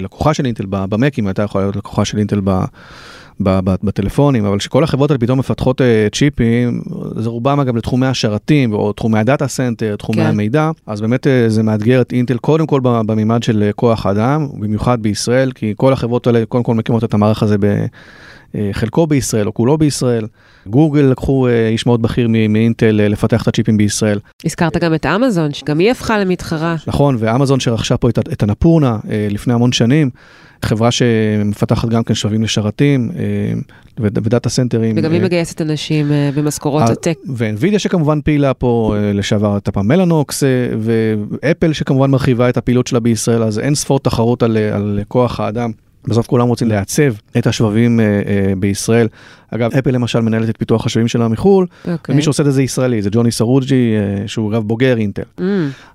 לקוחה 0.00 0.34
של 0.34 0.46
אינטל 0.46 0.64
במקים, 0.68 1.26
הייתה 1.26 1.42
יכולה 1.42 1.64
להיות 1.64 1.76
לקוחה 1.76 2.04
של 2.04 2.18
אינטל 2.18 2.40
ב... 2.44 2.60
בטלפונים, 3.64 4.44
אבל 4.44 4.60
שכל 4.60 4.84
החברות 4.84 5.10
האלה 5.10 5.18
פתאום 5.18 5.38
מפתחות 5.38 5.80
צ'יפים, 6.12 6.82
זה 7.16 7.28
רובם 7.28 7.60
אגב 7.60 7.76
לתחומי 7.76 8.06
השרתים, 8.06 8.72
או 8.72 8.92
תחומי 8.92 9.18
ה 9.18 9.24
data 9.24 9.48
center, 9.48 9.96
תחומי 9.96 10.18
כן. 10.22 10.26
המידע, 10.26 10.70
אז 10.86 11.00
באמת 11.00 11.26
זה 11.48 11.62
מאתגר 11.62 12.00
את 12.00 12.12
אינטל 12.12 12.38
קודם 12.38 12.66
כל 12.66 12.80
במימד 12.82 13.42
של 13.42 13.70
כוח 13.76 14.06
אדם, 14.06 14.48
במיוחד 14.60 15.02
בישראל, 15.02 15.52
כי 15.52 15.74
כל 15.76 15.92
החברות 15.92 16.26
האלה 16.26 16.46
קודם 16.48 16.64
כל 16.64 16.74
מקימות 16.74 17.04
את 17.04 17.14
המערך 17.14 17.42
הזה 17.42 17.56
ב... 17.60 17.86
אה, 18.54 18.68
חלקו 18.72 19.06
בישראל 19.06 19.46
או 19.46 19.54
כולו 19.54 19.78
בישראל. 19.78 20.26
גוגל 20.66 21.00
לקחו 21.00 21.48
אה, 21.48 21.68
איש 21.68 21.86
מאוד 21.86 22.02
בכיר 22.02 22.28
מאינטל 22.48 23.00
אה, 23.00 23.08
לפתח 23.08 23.42
את 23.42 23.48
הצ'יפים 23.48 23.76
בישראל. 23.76 24.18
הזכרת 24.44 24.76
גם 24.76 24.94
את 24.94 25.06
אמזון, 25.06 25.52
שגם 25.52 25.78
היא 25.78 25.90
הפכה 25.90 26.18
למתחרה. 26.18 26.76
נכון, 26.86 27.16
ואמזון 27.18 27.60
שרכשה 27.60 27.96
פה 27.96 28.08
את, 28.08 28.18
את 28.18 28.42
הנפורנה 28.42 28.98
לפני 29.30 29.54
המון 29.54 29.72
שנים, 29.72 30.10
חברה 30.64 30.90
שמפתחת 30.90 31.88
גם 31.88 32.04
כן 32.04 32.14
שבבים 32.14 32.42
לשרתים 32.42 33.10
ודאטה 34.00 34.48
סנטרים. 34.48 34.94
וגם 34.98 35.12
היא 35.12 35.22
מגייסת 35.22 35.60
אנשים 35.60 36.06
במשכורות 36.34 36.82
הטק. 36.82 37.18
ואנווידיה 37.34 37.78
שכמובן 37.78 38.20
פעילה 38.20 38.54
פה 38.54 38.94
לשעבר 39.14 39.56
את 39.56 39.68
הפעם 39.68 39.88
מלאנוקס, 39.88 40.42
ואפל 40.80 41.72
שכמובן 41.72 42.10
מרחיבה 42.10 42.48
את 42.48 42.56
הפעילות 42.56 42.86
שלה 42.86 43.00
בישראל, 43.00 43.42
אז 43.42 43.58
אין 43.58 43.74
ספור 43.74 43.98
תחרות 43.98 44.42
על, 44.42 44.56
על 44.56 45.00
כוח 45.08 45.40
האדם. 45.40 45.70
בסוף 46.08 46.26
כולם 46.26 46.48
רוצים 46.48 46.68
לעצב 46.68 47.14
את 47.38 47.46
השבבים 47.46 48.00
אה, 48.00 48.04
אה, 48.04 48.52
בישראל. 48.58 49.08
אגב, 49.54 49.70
אפל 49.78 49.90
למשל 49.90 50.20
מנהלת 50.20 50.48
את 50.48 50.56
פיתוח 50.58 50.86
השבבים 50.86 51.08
שלה 51.08 51.28
מחו"ל, 51.28 51.66
okay. 51.66 51.90
אוקיי. 51.90 52.12
ומי 52.12 52.22
שעושה 52.22 52.42
את 52.42 52.52
זה 52.52 52.62
ישראלי, 52.62 53.02
זה 53.02 53.10
ג'וני 53.12 53.30
סרוג'י, 53.30 53.94
אה, 53.96 54.28
שהוא 54.28 54.52
אגב 54.52 54.62
בוגר 54.62 54.96
אינטל. 54.96 55.22
Mm. 55.38 55.42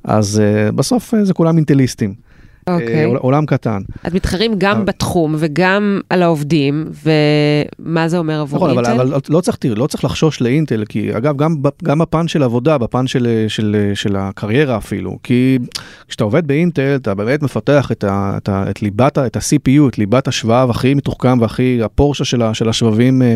אז 0.04 0.40
אה, 0.40 0.72
בסוף 0.72 1.14
אה, 1.14 1.26
זה 1.26 1.34
כולם 1.34 1.58
אינטליסטים. 1.58 2.27
אוקיי. 2.68 3.06
Okay. 3.06 3.18
עולם 3.18 3.46
קטן. 3.46 3.82
אז 4.04 4.14
מתחרים 4.14 4.54
גם 4.58 4.86
בתחום 4.86 5.36
וגם 5.38 6.00
על 6.10 6.24
העובדים, 6.24 6.86
ומה 7.04 8.08
זה 8.08 8.18
אומר 8.18 8.42
עבור 8.42 8.58
נכון, 8.58 8.70
אינטל? 8.70 8.82
נכון, 8.82 9.00
אבל, 9.00 9.14
אבל 9.14 9.22
לא, 9.30 9.42
צריך, 9.42 9.58
לא 9.76 9.88
צריך 9.88 10.06
לחשוש 10.06 10.42
לאינטל, 10.42 10.84
כי 10.90 11.18
אגב, 11.18 11.38
גם, 11.38 11.56
גם 11.84 12.00
בפן 12.00 12.28
של 12.28 12.44
עבודה, 12.44 12.78
בפן 12.78 13.08
של, 13.08 13.46
של, 13.48 13.92
של 13.94 14.16
הקריירה 14.16 14.78
אפילו, 14.78 15.18
כי 15.24 15.60
כשאתה 16.08 16.24
עובד 16.24 16.48
באינטל, 16.48 16.96
אתה 16.96 17.16
באמת 17.16 17.44
מפתח 17.44 17.92
את, 17.92 18.04
ה, 18.04 18.34
את, 18.38 18.50
ה, 18.50 18.70
את 18.70 18.82
ליבת, 18.82 19.18
את 19.18 19.36
ה-CPU, 19.36 19.90
את 19.90 19.98
ליבת 19.98 20.28
השבב 20.28 20.68
הכי 20.70 20.94
מתוחכם 20.94 21.42
והכי, 21.42 21.80
הפורשה 21.84 22.26
של, 22.26 22.44
של 22.54 22.70
השבבים. 22.70 23.22
אה, 23.22 23.36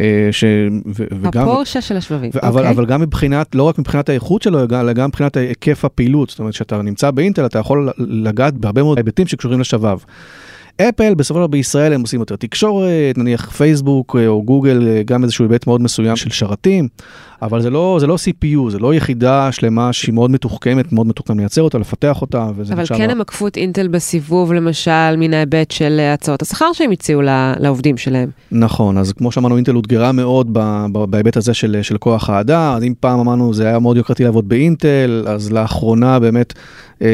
אה, 0.00 0.28
ש, 0.30 0.44
ו, 0.86 1.04
וגם, 1.20 1.48
הפורשה 1.48 1.80
של 1.80 1.96
השבבים, 1.96 2.30
ו, 2.34 2.36
אוקיי. 2.36 2.48
אבל, 2.48 2.66
אבל 2.66 2.86
גם 2.86 3.00
מבחינת, 3.00 3.54
לא 3.54 3.62
רק 3.62 3.78
מבחינת 3.78 4.08
האיכות 4.08 4.42
שלו, 4.42 4.60
אלא 4.60 4.92
גם 4.92 5.08
מבחינת 5.08 5.36
היקף 5.36 5.84
הפעילות. 5.84 6.30
זאת 6.30 6.38
אומרת, 6.38 6.54
כשאתה 6.54 6.82
נמצא 6.82 7.10
באינטל, 7.10 7.46
אתה 7.46 7.58
יכול 7.58 7.90
לגעת 7.98 8.54
בהרבה 8.64 8.82
מאוד 8.82 8.98
היבטים 8.98 9.26
שקשורים 9.26 9.60
לשבב. 9.60 9.98
אפל 10.80 11.14
בסופו 11.14 11.38
של 11.38 11.40
דבר 11.40 11.46
בישראל 11.46 11.92
הם 11.92 12.00
עושים 12.00 12.20
יותר 12.20 12.36
תקשורת, 12.36 13.18
נניח 13.18 13.50
פייסבוק 13.50 14.16
אה, 14.16 14.26
או 14.26 14.42
גוגל 14.42 14.88
אה, 14.88 15.02
גם 15.02 15.24
איזשהו 15.24 15.44
היבט 15.44 15.66
מאוד 15.66 15.80
מסוים 15.80 16.16
של 16.16 16.30
שרתים, 16.30 16.88
אבל 17.44 17.62
זה 17.62 17.70
לא, 17.70 17.96
זה 18.00 18.06
לא 18.06 18.14
CPU, 18.14 18.70
זה 18.70 18.78
לא 18.78 18.94
יחידה 18.94 19.52
שלמה 19.52 19.92
שהיא 19.92 20.14
מאוד 20.14 20.30
מתוחכמת, 20.30 20.92
מאוד 20.92 21.06
מתוחכם 21.06 21.38
לייצר 21.38 21.62
אותה, 21.62 21.78
לפתח 21.78 22.20
אותה. 22.22 22.48
אבל 22.72 22.84
כן 22.86 23.10
הם 23.10 23.20
עקפו 23.20 23.46
את 23.46 23.56
אינטל 23.56 23.88
בסיבוב 23.88 24.52
למשל 24.52 25.16
מן 25.18 25.34
ההיבט 25.34 25.70
של 25.70 26.00
הצעות 26.14 26.42
השכר 26.42 26.72
שהם 26.72 26.90
הציעו 26.90 27.22
לעובדים 27.60 27.96
שלהם. 27.96 28.30
נכון, 28.52 28.98
אז 28.98 29.12
כמו 29.12 29.32
שאמרנו 29.32 29.56
אינטל 29.56 29.76
אותגרה 29.76 30.12
מאוד 30.12 30.58
בהיבט 30.92 31.36
הזה 31.36 31.54
של, 31.54 31.78
של 31.82 31.98
כוח 31.98 32.30
האדם, 32.30 32.72
אז 32.76 32.82
אם 32.82 32.94
פעם 33.00 33.20
אמרנו 33.20 33.54
זה 33.54 33.66
היה 33.66 33.78
מאוד 33.78 33.96
יוקרתי 33.96 34.24
לעבוד 34.24 34.48
באינטל, 34.48 35.24
אז 35.28 35.52
לאחרונה 35.52 36.18
באמת 36.18 36.52
אה, 37.02 37.08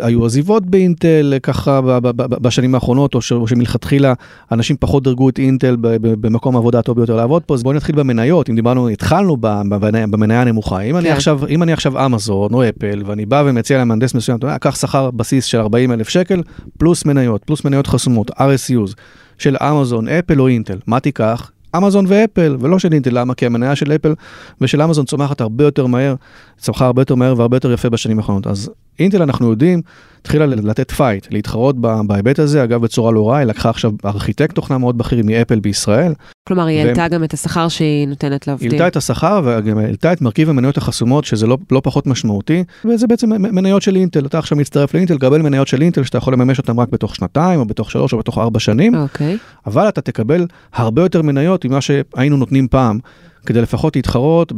היו 0.00 0.26
עזיבות 0.26 0.66
באינטל 0.66 1.34
ככה 1.42 1.80
בשנים 2.16 2.74
האחרונות, 2.74 3.14
או 3.14 3.22
שמלכתחילה 3.22 4.12
אנשים 4.52 4.76
פחות 4.80 5.02
דרגו 5.02 5.28
את 5.28 5.38
אינטל 5.38 5.76
במקום 6.00 6.56
העבודה 6.56 6.78
הטוב 6.78 6.96
ביותר 6.96 7.16
לעבוד 7.16 7.42
פה, 7.42 7.54
אז 7.54 7.62
בואו 7.62 7.74
נתחיל 7.74 7.96
במניות, 7.96 8.50
אם 8.50 8.54
דיברנו, 8.54 8.88
התחלנו 8.88 9.36
במניה 9.40 10.40
הנמוכה, 10.40 10.80
אם, 10.80 10.92
כן. 10.92 10.96
אני 10.96 11.10
עכשיו, 11.10 11.40
אם 11.48 11.62
אני 11.62 11.72
עכשיו 11.72 12.06
אמזון 12.06 12.54
או 12.54 12.68
אפל, 12.68 13.02
ואני 13.06 13.26
בא 13.26 13.42
ומציע 13.46 13.78
למהנדס 13.78 14.14
מסוים, 14.14 14.38
אתה 14.38 14.46
יודע, 14.46 14.58
קח 14.58 14.74
שכר 14.76 15.10
בסיס 15.10 15.44
של 15.44 15.58
40 15.58 15.92
אלף 15.92 16.08
שקל, 16.08 16.42
פלוס 16.78 17.04
מניות, 17.04 17.44
פלוס 17.44 17.64
מניות 17.64 17.86
חסומות, 17.86 18.30
RSUs, 18.30 18.94
של 19.38 19.56
אמזון, 19.60 20.08
אפל 20.08 20.40
או 20.40 20.48
אינטל, 20.48 20.78
מה 20.86 21.00
תיקח? 21.00 21.50
אמזון 21.76 22.04
ואפל, 22.08 22.56
ולא 22.60 22.78
של 22.78 22.92
אינטל, 22.92 23.18
למה? 23.18 23.34
כי 23.34 23.46
המניה 23.46 23.76
של 23.76 23.92
אפל 23.92 24.14
ושל 24.60 24.82
אמזון 24.82 25.04
צומחת 25.04 25.40
הרבה 25.40 25.64
יותר 25.64 25.86
מהר, 25.86 26.14
צמחה 26.58 26.86
הרבה 26.86 27.02
יותר 27.02 27.14
מהר 27.14 27.34
והרבה 27.38 27.56
יותר 27.56 27.72
יפה 27.72 27.90
בשנים 27.90 28.18
האחרונות. 28.18 28.46
אז 28.46 28.70
אינטל 29.00 29.22
אנחנו 29.22 29.50
יודעים, 29.50 29.82
התחילה 30.20 30.46
לתת 30.46 30.90
fight, 30.90 31.26
להתחרות 31.30 31.76
בהיבט 32.06 32.38
הזה, 32.38 32.64
אגב 32.64 32.82
בצורה 32.82 33.12
לא 33.12 33.28
רעה, 33.28 33.38
היא 33.38 33.46
לקחה 33.46 33.70
עכשיו 33.70 33.92
ארכיטקט 34.04 34.54
תוכנה 34.54 34.78
מאוד 34.78 34.98
בכיר 34.98 35.22
מאפל 35.24 35.60
בישראל. 35.60 36.12
כלומר, 36.48 36.66
היא 36.66 36.78
העלתה 36.80 37.08
גם 37.08 37.24
את 37.24 37.34
השכר 37.34 37.68
שהיא 37.68 38.08
נותנת 38.08 38.46
לעובדים. 38.46 38.70
היא 38.70 38.80
העלתה 38.80 38.88
את 38.88 38.96
השכר 38.96 39.40
וגם 39.44 39.78
העלתה 39.78 40.12
את 40.12 40.20
מרכיב 40.20 40.50
המניות 40.50 40.76
החסומות, 40.76 41.24
שזה 41.24 41.46
לא, 41.46 41.58
לא 41.72 41.80
פחות 41.84 42.06
משמעותי, 42.06 42.64
וזה 42.84 43.06
בעצם 43.06 43.30
מניות 43.30 43.82
של 43.82 43.96
אינטל. 43.96 44.26
אתה 44.26 44.38
עכשיו 44.38 44.58
מצטרף 44.58 44.94
לאינטל, 44.94 45.16
תקבל 45.18 45.42
מניות 45.42 45.68
של 45.68 45.82
אינטל 45.82 46.04
שאתה 46.04 46.18
יכול 46.18 46.32
לממש 46.32 46.58
אותן 46.58 46.78
רק 46.78 46.88
בתוך 46.88 47.14
שנתיים, 47.14 47.60
או 47.60 47.64
בתוך 47.64 47.90
שלוש, 47.90 48.12
או 48.12 48.18
בתוך 48.18 48.38
ארבע 48.38 48.58
שנים, 48.58 48.94
אוקיי. 48.94 49.38
אבל 49.66 49.88
אתה 49.88 50.00
תקבל 50.00 50.46
הרבה 50.72 51.02
יותר 51.02 51.22
מניות 51.22 51.64
ממה 51.64 51.80
שהיינו 51.80 52.36
נותנים 52.36 52.68
פעם, 52.68 52.98
כדי 53.46 53.62
לפחות 53.62 53.96
להתחרות 53.96 54.52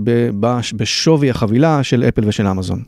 בשווי 0.77 1.31
החבילה 1.31 1.83
של 1.83 2.05
אפל 2.09 2.29
ושל 2.29 2.47
אמזון. 2.47 2.83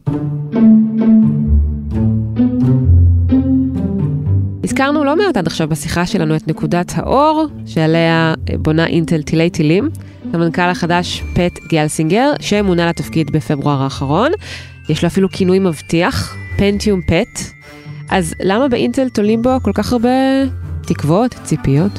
הזכרנו 4.65 5.05
לא 5.05 5.17
מעט 5.17 5.37
עד 5.37 5.47
עכשיו 5.47 5.69
בשיחה 5.69 6.07
שלנו 6.07 6.37
את 6.37 6.49
נקודת 6.49 6.93
האור, 6.97 7.47
שעליה 7.67 8.35
בונה 8.59 8.87
אינטל 8.87 9.23
תילי 9.23 9.51
תילים, 9.51 9.89
המנכ"ל 10.33 10.63
החדש 10.63 11.23
פט 11.35 11.59
גלסינגר, 11.69 12.33
שמונה 12.41 12.89
לתפקיד 12.89 13.31
בפברואר 13.33 13.83
האחרון. 13.83 14.31
יש 14.89 15.03
לו 15.03 15.07
אפילו 15.07 15.29
כינוי 15.29 15.59
מבטיח, 15.59 16.37
פנטיום 16.57 17.01
פט. 17.03 17.41
אז 18.11 18.35
למה 18.41 18.69
באינטל 18.69 19.09
תולים 19.09 19.43
בו 19.43 19.51
כל 19.63 19.73
כך 19.75 19.93
הרבה 19.93 20.09
תקוות, 20.87 21.35
ציפיות? 21.45 21.93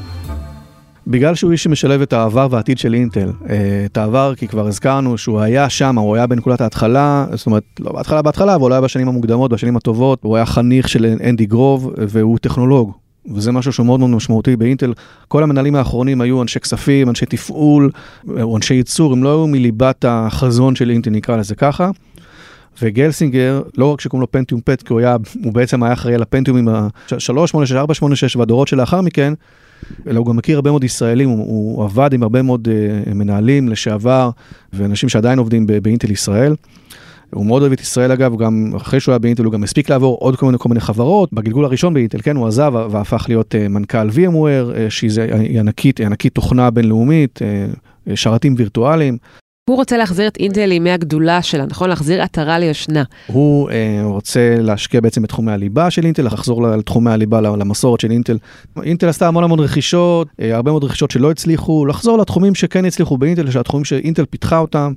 בגלל 1.07 1.35
שהוא 1.35 1.51
איש 1.51 1.63
שמשלב 1.63 2.01
את 2.01 2.13
העבר 2.13 2.47
והעתיד 2.51 2.77
של 2.77 2.93
אינטל. 2.93 3.31
אה, 3.49 3.83
את 3.85 3.97
העבר 3.97 4.33
כי 4.35 4.47
כבר 4.47 4.67
הזכרנו 4.67 5.17
שהוא 5.17 5.39
היה 5.39 5.69
שם, 5.69 5.97
הוא 5.97 6.15
היה 6.15 6.27
בנקודת 6.27 6.61
ההתחלה, 6.61 7.25
זאת 7.33 7.45
אומרת, 7.45 7.63
לא 7.79 7.91
בהתחלה 7.91 8.21
בהתחלה, 8.21 8.55
אבל 8.55 8.61
הוא 8.61 8.71
היה 8.71 8.81
בשנים 8.81 9.07
המוקדמות, 9.07 9.51
בשנים 9.51 9.77
הטובות, 9.77 10.19
הוא 10.23 10.35
היה 10.35 10.45
חניך 10.45 10.89
של 10.89 11.05
אנדי 11.23 11.45
גרוב, 11.45 11.93
והוא 11.97 12.37
טכנולוג. 12.37 12.91
וזה 13.35 13.51
משהו 13.51 13.73
שהוא 13.73 13.85
מאוד 13.85 13.99
מאוד 13.99 14.09
משמעותי 14.09 14.55
באינטל. 14.55 14.93
כל 15.27 15.43
המנהלים 15.43 15.75
האחרונים 15.75 16.21
היו 16.21 16.41
אנשי 16.41 16.59
כספים, 16.59 17.09
אנשי 17.09 17.25
תפעול, 17.25 17.91
או 18.41 18.57
אנשי 18.57 18.73
ייצור, 18.73 19.13
הם 19.13 19.23
לא 19.23 19.29
היו 19.29 19.47
מליבת 19.47 20.05
החזון 20.07 20.75
של 20.75 20.89
אינטל, 20.89 21.09
נקרא 21.09 21.37
לזה 21.37 21.55
ככה. 21.55 21.89
וגלסינגר, 22.81 23.61
לא 23.77 23.93
רק 23.93 24.01
שקוראים 24.01 24.21
לו 24.21 24.31
פנטיום 24.31 24.61
פט, 24.65 24.81
כי 24.81 24.93
הוא, 24.93 24.99
היה, 24.99 25.17
הוא 25.43 25.53
בעצם 25.53 25.83
היה 25.83 25.93
אחראי 25.93 26.15
על 26.15 26.21
הפנטיומים 26.21 26.67
ה-386, 26.67 27.75
486 27.75 28.35
והדורות 28.35 28.67
שלאחר 28.67 29.01
מכן, 29.01 29.33
אלא 30.07 30.19
הוא 30.19 30.27
גם 30.27 30.35
מכיר 30.35 30.55
הרבה 30.55 30.71
מאוד 30.71 30.83
ישראלים, 30.83 31.29
הוא, 31.29 31.37
הוא 31.37 31.83
עבד 31.83 32.13
עם 32.13 32.23
הרבה 32.23 32.41
מאוד 32.41 32.67
uh, 32.67 33.13
מנהלים 33.13 33.69
לשעבר 33.69 34.29
ואנשים 34.73 35.09
שעדיין 35.09 35.39
עובדים 35.39 35.67
באינטל 35.81 36.11
ישראל. 36.11 36.55
הוא 37.33 37.45
מאוד 37.45 37.61
אוהב 37.61 37.71
את 37.71 37.81
ישראל 37.81 38.11
אגב, 38.11 38.37
גם 38.37 38.71
אחרי 38.75 38.99
שהוא 38.99 39.11
היה 39.11 39.19
באינטל 39.19 39.43
הוא 39.43 39.53
גם 39.53 39.63
הספיק 39.63 39.89
לעבור 39.89 40.17
עוד 40.19 40.35
כל 40.35 40.45
מיני, 40.45 40.57
כל 40.57 40.69
מיני 40.69 40.81
חברות. 40.81 41.33
בגלגול 41.33 41.65
הראשון 41.65 41.93
באינטל, 41.93 42.21
כן, 42.21 42.35
הוא 42.35 42.47
עזב 42.47 42.73
והפך 42.91 43.25
להיות 43.27 43.55
uh, 43.55 43.67
מנכ"ל 43.67 44.09
VMware, 44.09 44.75
uh, 44.75 44.89
שהיא 44.89 45.59
ענקית, 45.59 45.99
ענקית 45.99 46.35
תוכנה 46.35 46.69
בינלאומית, 46.71 47.39
uh, 47.41 48.11
שרתים 48.15 48.55
וירטואליים. 48.57 49.17
הוא 49.69 49.78
רוצה 49.78 49.97
להחזיר 49.97 50.28
את 50.28 50.38
אינטל 50.38 50.65
לימי 50.65 50.91
הגדולה 50.91 51.41
שלה, 51.41 51.65
נכון? 51.65 51.89
להחזיר 51.89 52.21
עטרה 52.21 52.60
ליושנה. 52.60 53.04
הוא 53.28 53.69
אה, 53.69 54.01
רוצה 54.04 54.56
להשקיע 54.60 55.01
בעצם 55.01 55.21
בתחומי 55.21 55.51
הליבה 55.51 55.91
של 55.91 56.06
אינטל, 56.06 56.25
לחזור 56.25 56.67
לתחומי 56.67 57.12
הליבה, 57.12 57.41
למסורת 57.41 57.99
של 57.99 58.12
אינטל. 58.12 58.38
אינטל 58.84 59.10
עשתה 59.10 59.28
המון 59.28 59.43
המון 59.43 59.60
רכישות, 59.60 60.28
אה, 60.41 60.56
הרבה 60.56 60.71
מאוד 60.71 60.84
רכישות 60.84 61.12
שלא 61.12 61.32
הצליחו, 61.32 61.86
לחזור 61.86 62.17
לתחומים 62.17 62.56
שכן 62.56 62.86
הצליחו 62.86 63.17
באינטל, 63.17 63.51
שהתחומים 63.51 63.86
שאינטל 63.86 64.25
פיתחה 64.25 64.58
אותם. 64.58 64.93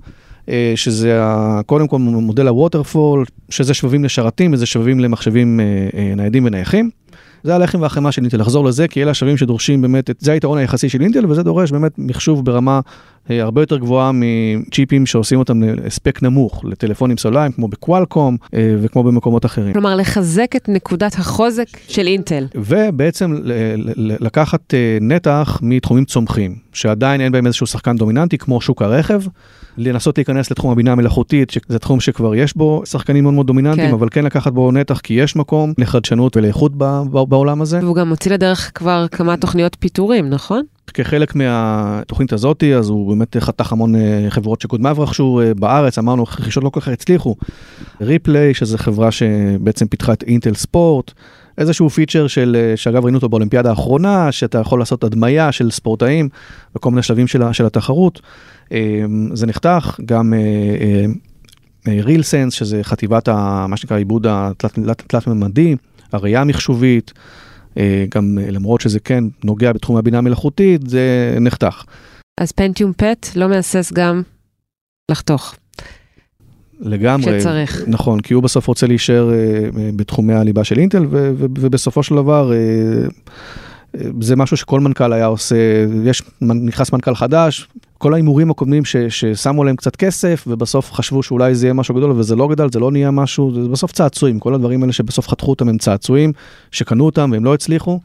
אה, 0.49 0.73
שזה 0.77 1.21
קודם 1.67 1.89
כל 1.89 1.99
מודל 1.99 2.49
הווטרפול, 2.49 3.25
שזה 3.51 3.75
שבבים 3.75 4.05
לשרתים 4.05 4.53
וזה 4.53 4.67
שבבים 4.67 5.01
למחשבים 5.01 5.61
אה, 5.61 5.89
אה, 5.95 6.15
ניידים 6.17 6.45
ונייחים. 6.45 6.91
זה 7.45 7.55
הלחם 7.55 7.81
והחמאה 7.81 8.13
של 8.13 8.23
אינטל, 8.23 8.41
לחזור 8.41 8.65
לזה, 8.65 8.89
כי 8.89 9.03
אלה 9.03 9.11
השלבים 9.11 9.37
שדורשים 9.37 9.83
באמת, 9.83 10.11
זה 10.19 10.33
היתרון 10.33 10.59
היחסי 10.59 10.89
של 10.89 11.01
אינטל, 11.01 11.27
וזה 11.27 11.43
דורש 11.43 11.73
באמת 11.73 11.93
מחשוב 11.99 12.45
ברמה 12.45 12.81
אה, 13.31 13.43
הרבה 13.43 13.63
יותר 13.63 13.79
גבוהה 13.79 14.11
מצ'יפים 14.15 15.07
שעושים 15.07 15.39
אותם 15.39 15.63
להספק 15.63 16.23
נמוך, 16.23 16.65
לטלפונים 16.65 17.17
סולאריים, 17.17 17.53
כמו 17.53 17.69
בקוואלקום 17.69 18.37
אה, 18.55 18.75
וכמו 18.83 19.03
במקומות 19.03 19.47
אחרים. 19.47 19.73
כלומר, 19.73 19.97
לחזק 19.97 20.57
את 20.57 20.69
נקודת 20.69 21.15
החוזק 21.15 21.67
של 21.89 22.07
אינטל. 22.07 22.47
ובעצם 22.55 23.35
לקחת 23.97 24.75
אה, 24.75 24.99
נתח 25.01 25.59
מתחומים 25.63 26.05
צומחים, 26.05 26.57
שעדיין 26.73 27.21
אין 27.21 27.33
בהם 27.33 27.47
איזשהו 27.47 27.67
שחקן 27.67 27.97
דומיננטי, 27.97 28.39
כמו 28.39 28.61
שוק 28.61 28.83
הרכב. 28.83 29.23
לנסות 29.79 30.19
להיכנס 30.19 30.51
לתחום 30.51 30.71
הבינה 30.71 30.93
המלאכותית, 30.93 31.51
שזה 31.51 31.79
תחום 31.79 32.01
שכבר 32.01 32.35
יש 32.35 32.57
בו 32.57 32.83
שחקנים 32.85 33.25
מאוד 33.25 33.35
מאוד 33.35 33.47
דומיננטיים, 33.47 33.89
כן. 33.89 33.95
אבל 33.95 34.09
כן 34.11 34.25
לקחת 34.25 34.53
בו 34.53 34.73
נתח, 34.73 35.01
כי 35.01 35.15
יש 35.15 35.37
מקום 35.37 35.73
לחדשנות 35.79 36.37
ולאיכות 36.37 36.73
בעולם 37.29 37.63
הזה. 37.63 37.79
והוא 37.83 37.97
גם 37.97 38.09
מוציא 38.09 38.33
לדרך 38.33 38.71
כבר 38.75 39.07
כמה 39.11 39.37
תוכניות 39.37 39.77
פיטורים, 39.81 40.31
נכון? 40.31 40.63
כחלק 40.95 41.35
מהתוכנית 41.35 42.33
הזאתי, 42.33 42.75
אז 42.75 42.89
הוא 42.89 43.09
באמת 43.09 43.37
חתך 43.37 43.73
המון 43.73 43.97
אה, 43.97 44.27
חברות 44.29 44.61
שקודמיו 44.61 44.97
רכשו 44.99 45.41
אה, 45.41 45.55
בארץ, 45.55 45.99
אמרנו, 45.99 46.23
רכישות 46.23 46.65
לא 46.65 46.71
כל 46.71 46.81
כך 46.81 46.89
הצליחו. 46.89 47.35
ריפליי, 48.01 48.55
שזו 48.55 48.79
חברה 48.79 49.11
שבעצם 49.11 49.87
פיתחה 49.87 50.13
את 50.13 50.23
אינטל 50.23 50.55
ספורט. 50.55 51.13
איזשהו 51.59 51.91
פיצ'ר 51.91 52.27
של, 52.27 52.57
אה, 52.59 52.77
שאגב 52.77 53.05
ראינו 53.05 53.17
אותו 53.17 53.29
באולימפיאדה 53.29 53.71
האחרונה, 53.71 54.33
שאתה 54.33 54.59
יכול 54.59 54.79
לעשות 54.79 55.05
הדמיה 55.05 55.53
של 55.53 55.71
ספורטאים 55.71 56.29
בכל 56.75 56.91
מיני 56.91 57.03
שלבים 57.03 57.27
של, 57.27 57.53
של 57.53 57.67
התחרות. 57.67 58.21
זה 59.33 59.47
נחתך, 59.47 60.01
גם 60.05 60.35
ריל 61.87 62.23
סנס, 62.23 62.53
שזה 62.53 62.81
חטיבת 62.83 63.29
ה, 63.29 63.67
מה 63.69 63.77
שנקרא 63.77 63.97
עיבוד 63.97 64.27
התלת-ממדי, 64.27 65.77
הראייה 66.13 66.41
המחשובית. 66.41 67.13
אה, 67.79 68.05
גם 68.15 68.39
אה, 68.41 68.51
למרות 68.51 68.81
שזה 68.81 69.01
כן 69.01 69.25
נוגע 69.45 69.73
בתחום 69.73 69.97
הבינה 69.97 70.19
המלאכותית, 70.19 70.91
זה 70.91 71.37
נחתך. 71.41 71.85
אז 72.41 72.53
פנטיום 72.53 72.93
פט 72.93 73.27
לא 73.37 73.49
מהסס 73.49 73.93
גם 73.93 74.23
לחתוך. 75.11 75.55
לגמרי, 76.81 77.41
שצריך. 77.41 77.83
נכון, 77.87 78.21
כי 78.21 78.35
הוא 78.35 78.43
בסוף 78.43 78.67
רוצה 78.67 78.87
להישאר 78.87 79.31
uh, 79.31 79.77
בתחומי 79.97 80.35
הליבה 80.35 80.65
של 80.65 80.79
אינטל, 80.79 81.07
ו- 81.11 81.33
ו- 81.37 81.47
ובסופו 81.59 82.03
של 82.03 82.15
דבר 82.15 82.53
uh, 82.53 83.13
זה 84.21 84.37
משהו 84.37 84.57
שכל 84.57 84.81
מנכ"ל 84.81 85.13
היה 85.13 85.27
עושה, 85.27 85.57
יש, 86.05 86.23
נכנס 86.41 86.93
מנכ"ל 86.93 87.15
חדש, 87.15 87.69
כל 87.99 88.13
ההימורים 88.13 88.51
הקודמים 88.51 88.85
ש, 88.85 88.97
ששמו 88.97 89.65
להם 89.65 89.77
קצת 89.77 89.97
כסף, 89.97 90.45
ובסוף 90.47 90.93
חשבו 90.93 91.23
שאולי 91.23 91.55
זה 91.55 91.67
יהיה 91.67 91.75
משהו 91.75 91.95
גדול, 91.95 92.11
וזה 92.11 92.37
לא 92.37 92.49
גדל, 92.49 92.69
זה 92.73 92.79
לא 92.79 92.91
נהיה 92.91 93.11
משהו, 93.11 93.63
זה 93.63 93.69
בסוף 93.69 93.93
צעצועים, 93.93 94.39
כל 94.39 94.55
הדברים 94.55 94.83
האלה 94.83 94.93
שבסוף 94.93 95.29
חתכו 95.29 95.51
אותם 95.51 95.69
הם 95.69 95.79
צעצועים, 95.79 96.33
שקנו 96.71 97.07
אותם 97.07 97.31
והם 97.33 97.45
לא 97.45 97.55
הצליחו. 97.55 98.01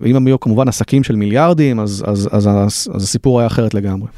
ואם 0.00 0.16
הם 0.16 0.26
היו 0.26 0.40
כמובן 0.40 0.68
עסקים 0.68 1.04
של 1.04 1.16
מיליארדים, 1.16 1.80
אז, 1.80 2.04
אז, 2.06 2.28
אז, 2.32 2.48
אז, 2.48 2.88
אז 2.94 3.02
הסיפור 3.02 3.40
היה 3.40 3.46
אחרת 3.46 3.74
לגמרי. 3.74 4.08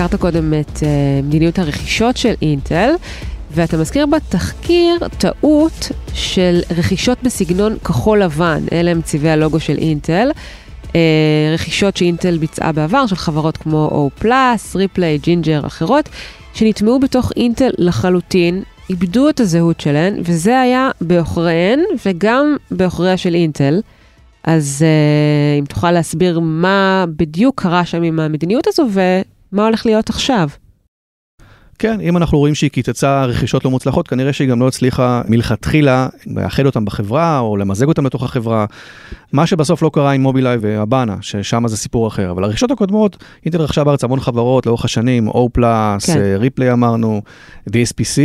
הזכרת 0.00 0.20
קודם 0.20 0.54
את 0.54 0.76
אה, 0.76 0.82
מדיניות 1.24 1.58
הרכישות 1.58 2.16
של 2.16 2.34
אינטל. 2.42 2.90
ואתה 3.50 3.76
מזכיר 3.76 4.06
בתחקיר 4.06 4.98
טעות 5.18 5.88
של 6.14 6.60
רכישות 6.76 7.18
בסגנון 7.22 7.78
כחול 7.78 8.22
לבן, 8.22 8.64
אלה 8.72 8.90
הם 8.90 9.02
צבעי 9.02 9.30
הלוגו 9.30 9.60
של 9.60 9.78
אינטל. 9.78 10.30
אה, 10.94 11.00
רכישות 11.54 11.96
שאינטל 11.96 12.38
ביצעה 12.38 12.72
בעבר, 12.72 13.06
של 13.06 13.16
חברות 13.16 13.56
כמו 13.56 14.08
O+, 14.22 14.26
ריפליי, 14.74 15.18
ג'ינג'ר, 15.18 15.66
אחרות, 15.66 16.08
שנטמעו 16.54 16.98
בתוך 16.98 17.32
אינטל 17.36 17.70
לחלוטין, 17.78 18.62
איבדו 18.90 19.28
את 19.28 19.40
הזהות 19.40 19.80
שלהן, 19.80 20.14
וזה 20.24 20.60
היה 20.60 20.90
בעוכריהן 21.00 21.80
וגם 22.06 22.56
בעוכריה 22.70 23.16
של 23.16 23.34
אינטל. 23.34 23.80
אז 24.44 24.84
אה, 24.84 25.60
אם 25.60 25.64
תוכל 25.64 25.92
להסביר 25.92 26.40
מה 26.40 27.04
בדיוק 27.16 27.62
קרה 27.62 27.84
שם 27.84 28.02
עם 28.02 28.20
המדיניות 28.20 28.66
הזו 28.66 28.86
ומה 29.56 29.64
הולך 29.64 29.86
להיות 29.86 30.08
עכשיו. 30.10 30.48
כן, 31.78 32.00
אם 32.00 32.16
אנחנו 32.16 32.38
רואים 32.38 32.54
שהיא 32.54 32.70
קיצצה 32.70 33.24
רכישות 33.24 33.64
לא 33.64 33.70
מוצלחות, 33.70 34.08
כנראה 34.08 34.32
שהיא 34.32 34.48
גם 34.48 34.60
לא 34.60 34.68
הצליחה 34.68 35.22
מלכתחילה 35.28 36.08
לאחד 36.26 36.66
אותם 36.66 36.84
בחברה 36.84 37.38
או 37.38 37.56
למזג 37.56 37.88
אותם 37.88 38.06
לתוך 38.06 38.22
החברה. 38.22 38.66
מה 39.32 39.46
שבסוף 39.46 39.82
לא 39.82 39.90
קרה 39.92 40.12
עם 40.12 40.22
מובילאיי 40.22 40.56
והבאנה, 40.60 41.16
ששם 41.20 41.68
זה 41.68 41.76
סיפור 41.76 42.08
אחר. 42.08 42.30
אבל 42.30 42.44
הרכישות 42.44 42.70
הקודמות, 42.70 43.16
אינטל 43.44 43.60
רכשה 43.60 43.84
בארץ 43.84 44.04
המון 44.04 44.20
חברות 44.20 44.66
לאורך 44.66 44.84
השנים, 44.84 45.28
O+, 45.28 45.32
כן. 46.06 46.36
ריפלי 46.38 46.72
אמרנו, 46.72 47.22
DSPC. 47.70 48.18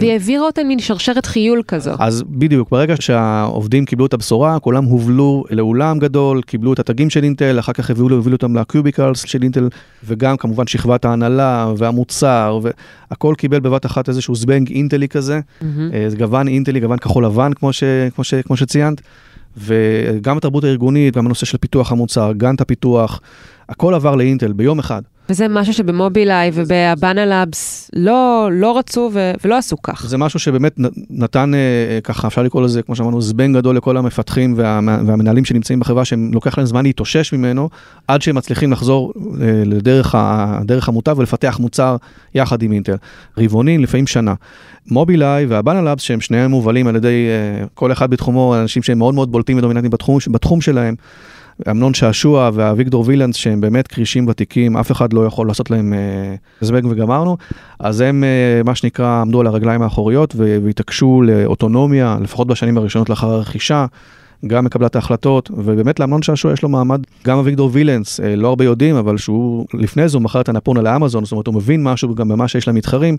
והיא 0.00 0.12
העבירה 0.12 0.46
אותן 0.46 0.66
מין 0.66 0.78
שרשרת 0.78 1.26
חיול 1.26 1.62
כזו. 1.68 1.90
אז 1.98 2.24
בדיוק, 2.28 2.70
ברגע 2.70 2.94
שהעובדים 3.00 3.84
קיבלו 3.84 4.06
את 4.06 4.14
הבשורה, 4.14 4.58
כולם 4.58 4.84
הובלו 4.84 5.44
לאולם 5.50 5.98
גדול, 5.98 6.42
קיבלו 6.42 6.72
את 6.72 6.78
התגים 6.78 7.10
של 7.10 7.24
אינטל, 7.24 7.58
אחר 7.58 7.72
כך 7.72 7.90
הובילו, 7.90 8.16
הובילו 8.16 8.36
אותם 8.36 8.56
לקיוביקלס 8.56 9.24
של 9.26 9.42
אינטל, 9.42 9.68
וגם 10.04 10.36
כמובן 10.36 10.66
שכבת 10.66 11.04
ההנהלה 11.04 11.72
והמוצר, 11.76 12.51
והכל 12.62 13.34
קיבל 13.38 13.60
בבת 13.60 13.86
אחת 13.86 14.08
איזשהו 14.08 14.34
זבנג 14.34 14.70
אינטלי 14.70 15.08
כזה, 15.08 15.40
mm-hmm. 15.60 15.64
גוון 16.18 16.48
אינטלי, 16.48 16.80
גוון 16.80 16.98
כחול 16.98 17.24
לבן, 17.24 17.52
כמו, 17.52 17.72
ש, 17.72 17.84
כמו, 18.14 18.24
ש, 18.24 18.34
כמו 18.34 18.56
שציינת. 18.56 19.00
וגם 19.56 20.36
התרבות 20.36 20.64
הארגונית, 20.64 21.16
גם 21.16 21.26
הנושא 21.26 21.46
של 21.46 21.58
פיתוח 21.58 21.92
המוצר, 21.92 22.32
גאנט 22.32 22.60
הפיתוח, 22.60 23.20
הכל 23.68 23.94
עבר 23.94 24.14
לאינטל 24.14 24.52
ביום 24.52 24.78
אחד. 24.78 25.02
וזה 25.32 25.48
משהו 25.48 25.72
שבמובילאיי 25.72 26.50
ובאבנה 26.54 27.26
לאבס 27.26 27.90
לא, 27.96 28.48
לא 28.52 28.78
רצו 28.78 29.10
ו- 29.12 29.32
ולא 29.44 29.58
עשו 29.58 29.82
כך. 29.82 30.04
זה 30.06 30.18
משהו 30.18 30.38
שבאמת 30.38 30.74
נתן 31.10 31.54
אה, 31.54 32.00
ככה, 32.04 32.28
אפשר 32.28 32.42
לקרוא 32.42 32.62
לזה, 32.62 32.82
כמו 32.82 32.96
שאמרנו, 32.96 33.20
זבנג 33.20 33.56
גדול 33.56 33.76
לכל 33.76 33.96
המפתחים 33.96 34.54
וה, 34.56 34.80
והמנהלים 35.06 35.44
שנמצאים 35.44 35.80
בחברה, 35.80 36.04
שהם 36.04 36.30
לוקח 36.34 36.58
להם 36.58 36.66
זמן 36.66 36.82
להתאושש 36.82 37.32
ממנו, 37.32 37.68
עד 38.08 38.22
שהם 38.22 38.36
מצליחים 38.36 38.72
לחזור 38.72 39.12
אה, 39.40 39.62
לדרך 39.66 40.14
הדרך 40.18 40.88
המוטב 40.88 41.18
ולפתח 41.18 41.56
מוצר 41.60 41.96
יחד 42.34 42.62
עם 42.62 42.72
אינטל. 42.72 42.96
רבעונים, 43.38 43.82
לפעמים 43.82 44.06
שנה. 44.06 44.34
מובילאיי 44.90 45.46
והבאנה 45.46 45.82
לאבס, 45.82 46.02
שהם 46.02 46.20
שניהם 46.20 46.50
מובלים 46.50 46.86
על 46.86 46.96
ידי 46.96 47.26
אה, 47.28 47.66
כל 47.74 47.92
אחד 47.92 48.10
בתחומו, 48.10 48.54
אנשים 48.60 48.82
שהם 48.82 48.98
מאוד 48.98 49.14
מאוד 49.14 49.32
בולטים 49.32 49.58
ודומיננטיים 49.58 49.90
בתחום, 49.90 50.18
בתחום 50.30 50.60
שלהם. 50.60 50.94
אמנון 51.70 51.94
שעשוע 51.94 52.50
ואביגדור 52.54 53.04
וילנס, 53.06 53.36
שהם 53.36 53.60
באמת 53.60 53.86
כרישים 53.86 54.28
ותיקים, 54.28 54.76
אף 54.76 54.92
אחד 54.92 55.12
לא 55.12 55.26
יכול 55.26 55.46
לעשות 55.46 55.70
להם 55.70 55.92
אה, 55.92 56.34
זבנג 56.60 56.86
וגמרנו, 56.90 57.36
אז 57.78 58.00
הם, 58.00 58.24
אה, 58.24 58.62
מה 58.64 58.74
שנקרא, 58.74 59.20
עמדו 59.20 59.40
על 59.40 59.46
הרגליים 59.46 59.82
האחוריות 59.82 60.34
והתעקשו 60.36 61.22
לאוטונומיה, 61.22 62.18
לפחות 62.20 62.46
בשנים 62.46 62.78
הראשונות 62.78 63.10
לאחר 63.10 63.30
הרכישה, 63.30 63.86
גם 64.46 64.64
מקבלת 64.64 64.96
ההחלטות, 64.96 65.50
ובאמת 65.54 66.00
לאמנון 66.00 66.22
שעשוע 66.22 66.52
יש 66.52 66.62
לו 66.62 66.68
מעמד, 66.68 67.00
גם 67.26 67.38
אביגדור 67.38 67.70
וילנס, 67.72 68.20
אה, 68.20 68.36
לא 68.36 68.48
הרבה 68.48 68.64
יודעים, 68.64 68.96
אבל 68.96 69.18
שהוא 69.18 69.66
לפני 69.74 70.08
זה 70.08 70.16
הוא 70.16 70.22
מכר 70.22 70.40
את 70.40 70.48
הנפונה 70.48 70.82
לאמזון, 70.82 71.24
זאת 71.24 71.32
אומרת 71.32 71.46
הוא 71.46 71.54
מבין 71.54 71.82
משהו 71.82 72.14
גם 72.14 72.28
במה 72.28 72.48
שיש 72.48 72.68
למתחרים. 72.68 73.16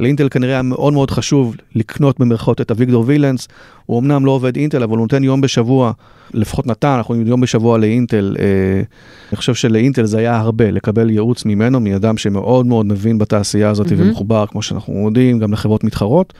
לאינטל 0.00 0.28
כנראה 0.28 0.52
היה 0.52 0.62
מאוד 0.62 0.92
מאוד 0.92 1.10
חשוב 1.10 1.56
לקנות 1.74 2.20
במרכאות 2.20 2.60
את 2.60 2.70
אביגדור 2.70 3.04
וילנס, 3.06 3.48
הוא 3.86 4.00
אמנם 4.00 4.26
לא 4.26 4.30
עובד 4.30 4.56
אינטל, 4.56 4.82
אבל 4.82 4.96
הוא 4.96 5.02
נותן 5.02 5.24
יום 5.24 5.40
בשבוע, 5.40 5.92
לפחות 6.34 6.66
נתן, 6.66 6.88
אנחנו 6.88 7.14
יום 7.14 7.40
בשבוע 7.40 7.78
לאינטל. 7.78 8.36
אה, 8.38 8.82
אני 9.32 9.36
חושב 9.36 9.54
שלאינטל 9.54 10.04
זה 10.04 10.18
היה 10.18 10.36
הרבה, 10.36 10.70
לקבל 10.70 11.10
ייעוץ 11.10 11.44
ממנו, 11.44 11.80
מאדם 11.80 12.16
שמאוד 12.16 12.66
מאוד 12.66 12.86
מבין 12.86 13.18
בתעשייה 13.18 13.70
הזאת 13.70 13.86
mm-hmm. 13.86 13.94
ומחובר, 13.96 14.46
כמו 14.46 14.62
שאנחנו 14.62 15.04
יודעים, 15.06 15.38
גם 15.38 15.52
לחברות 15.52 15.84
מתחרות. 15.84 16.32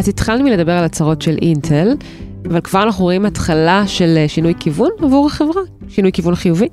אז 0.00 0.08
התחלנו 0.08 0.44
מלדבר 0.44 0.72
על 0.72 0.84
הצהרות 0.84 1.22
של 1.22 1.36
אינטל, 1.42 1.94
אבל 2.48 2.60
כבר 2.60 2.82
אנחנו 2.82 3.04
רואים 3.04 3.26
התחלה 3.26 3.86
של 3.86 4.14
אה, 4.16 4.28
שינוי 4.28 4.54
כיוון 4.60 4.90
עבור 5.02 5.26
החברה, 5.26 5.62
שינוי 5.88 6.12
כיוון 6.12 6.34
חיובי. 6.34 6.68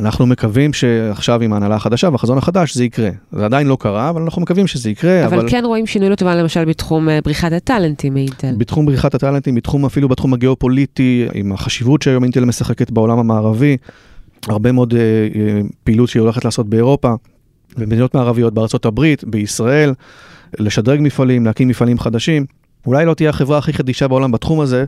אנחנו 0.00 0.26
מקווים 0.26 0.72
שעכשיו 0.72 1.42
עם 1.42 1.52
ההנהלה 1.52 1.74
החדשה 1.74 2.08
והחזון 2.12 2.38
החדש 2.38 2.74
זה 2.74 2.84
יקרה. 2.84 3.10
זה 3.32 3.44
עדיין 3.44 3.66
לא 3.66 3.76
קרה, 3.80 4.10
אבל 4.10 4.22
אנחנו 4.22 4.42
מקווים 4.42 4.66
שזה 4.66 4.90
יקרה. 4.90 5.26
אבל, 5.26 5.38
אבל... 5.38 5.50
כן 5.50 5.62
רואים 5.64 5.86
שינוי 5.86 6.10
לטובה 6.10 6.34
למשל 6.34 6.64
בתחום 6.64 7.08
אה, 7.08 7.18
בריחת 7.24 7.52
הטאלנטים 7.52 8.14
מאינטל. 8.14 8.54
בתחום 8.58 8.86
בריחת 8.86 9.14
הטאלנטים, 9.14 9.54
בתחום 9.54 9.84
אפילו 9.84 10.08
בתחום 10.08 10.34
הגיאופוליטי, 10.34 11.26
עם 11.34 11.52
החשיבות 11.52 12.02
שהיום 12.02 12.24
אינטל 12.24 12.44
משחקת 12.44 12.90
בעולם 12.90 13.18
המערבי, 13.18 13.76
הרבה 14.48 14.72
מאוד 14.72 14.92
uh, 14.92 14.96
uh, 14.96 15.72
פעילות 15.84 16.08
שהיא 16.08 16.20
הולכת 16.20 16.44
לעשות 16.44 16.68
באירופה, 16.68 17.14
במדינות 17.76 18.14
מערביות, 18.14 18.54
בארצות 18.54 18.86
הברית, 18.86 19.24
בישראל. 19.24 19.92
לשדרג 20.58 21.00
מפעלים, 21.02 21.46
להקים 21.46 21.68
מפעלים 21.68 21.98
חדשים. 21.98 22.46
אולי 22.86 23.04
לא 23.04 23.14
תהיה 23.14 23.30
החברה 23.30 23.58
הכי 23.58 23.72
חדישה 23.72 24.08
בעולם 24.08 24.32
בתחום 24.32 24.60
הזה, 24.60 24.84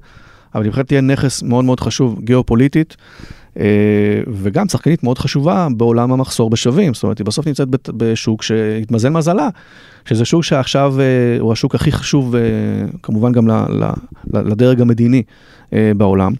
אבל 0.54 0.64
היא 0.64 0.70
בהחלט 0.70 0.86
תהיה 0.86 1.00
נכס 1.00 1.42
מאוד 1.42 1.64
מאוד 1.64 1.80
חשוב 1.80 2.20
גיאופוליטית, 2.24 2.96
אה, 3.58 4.20
וגם 4.32 4.68
שחקנית 4.68 5.02
מאוד 5.02 5.18
חשובה 5.18 5.68
בעולם 5.76 6.12
המחסור 6.12 6.50
בשווים. 6.50 6.94
זאת 6.94 7.02
אומרת, 7.02 7.18
היא 7.18 7.26
בסוף 7.26 7.46
נמצאת 7.46 7.68
בשוק 7.88 8.42
שהתמזל 8.42 9.08
מזלה, 9.08 9.48
שזה 10.04 10.24
שוק 10.24 10.44
שעכשיו 10.44 10.94
אה, 11.00 11.04
הוא 11.40 11.52
השוק 11.52 11.74
הכי 11.74 11.92
חשוב, 11.92 12.34
אה, 12.36 12.40
כמובן 13.02 13.32
גם 13.32 13.48
לדרג 14.24 14.80
המדיני 14.80 15.22
בעולם, 15.96 16.32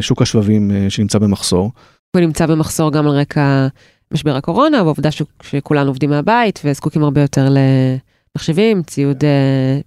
שוק 0.00 0.22
השבבים 0.22 0.70
שנמצא 0.88 1.18
במחסור. 1.18 1.70
הוא 2.16 2.20
נמצא 2.20 2.46
במחסור 2.46 2.92
גם 2.92 3.06
על 3.06 3.12
רקע 3.12 3.66
משבר 4.12 4.36
הקורונה, 4.36 4.82
והעובדה 4.82 5.08
שכולנו 5.42 5.90
עובדים 5.90 6.10
מהבית 6.10 6.60
וזקוקים 6.64 7.02
הרבה 7.02 7.20
יותר 7.20 7.48
ל... 7.48 7.58
מחשבים, 8.36 8.82
ציוד 8.82 9.20
uh, 9.20 9.24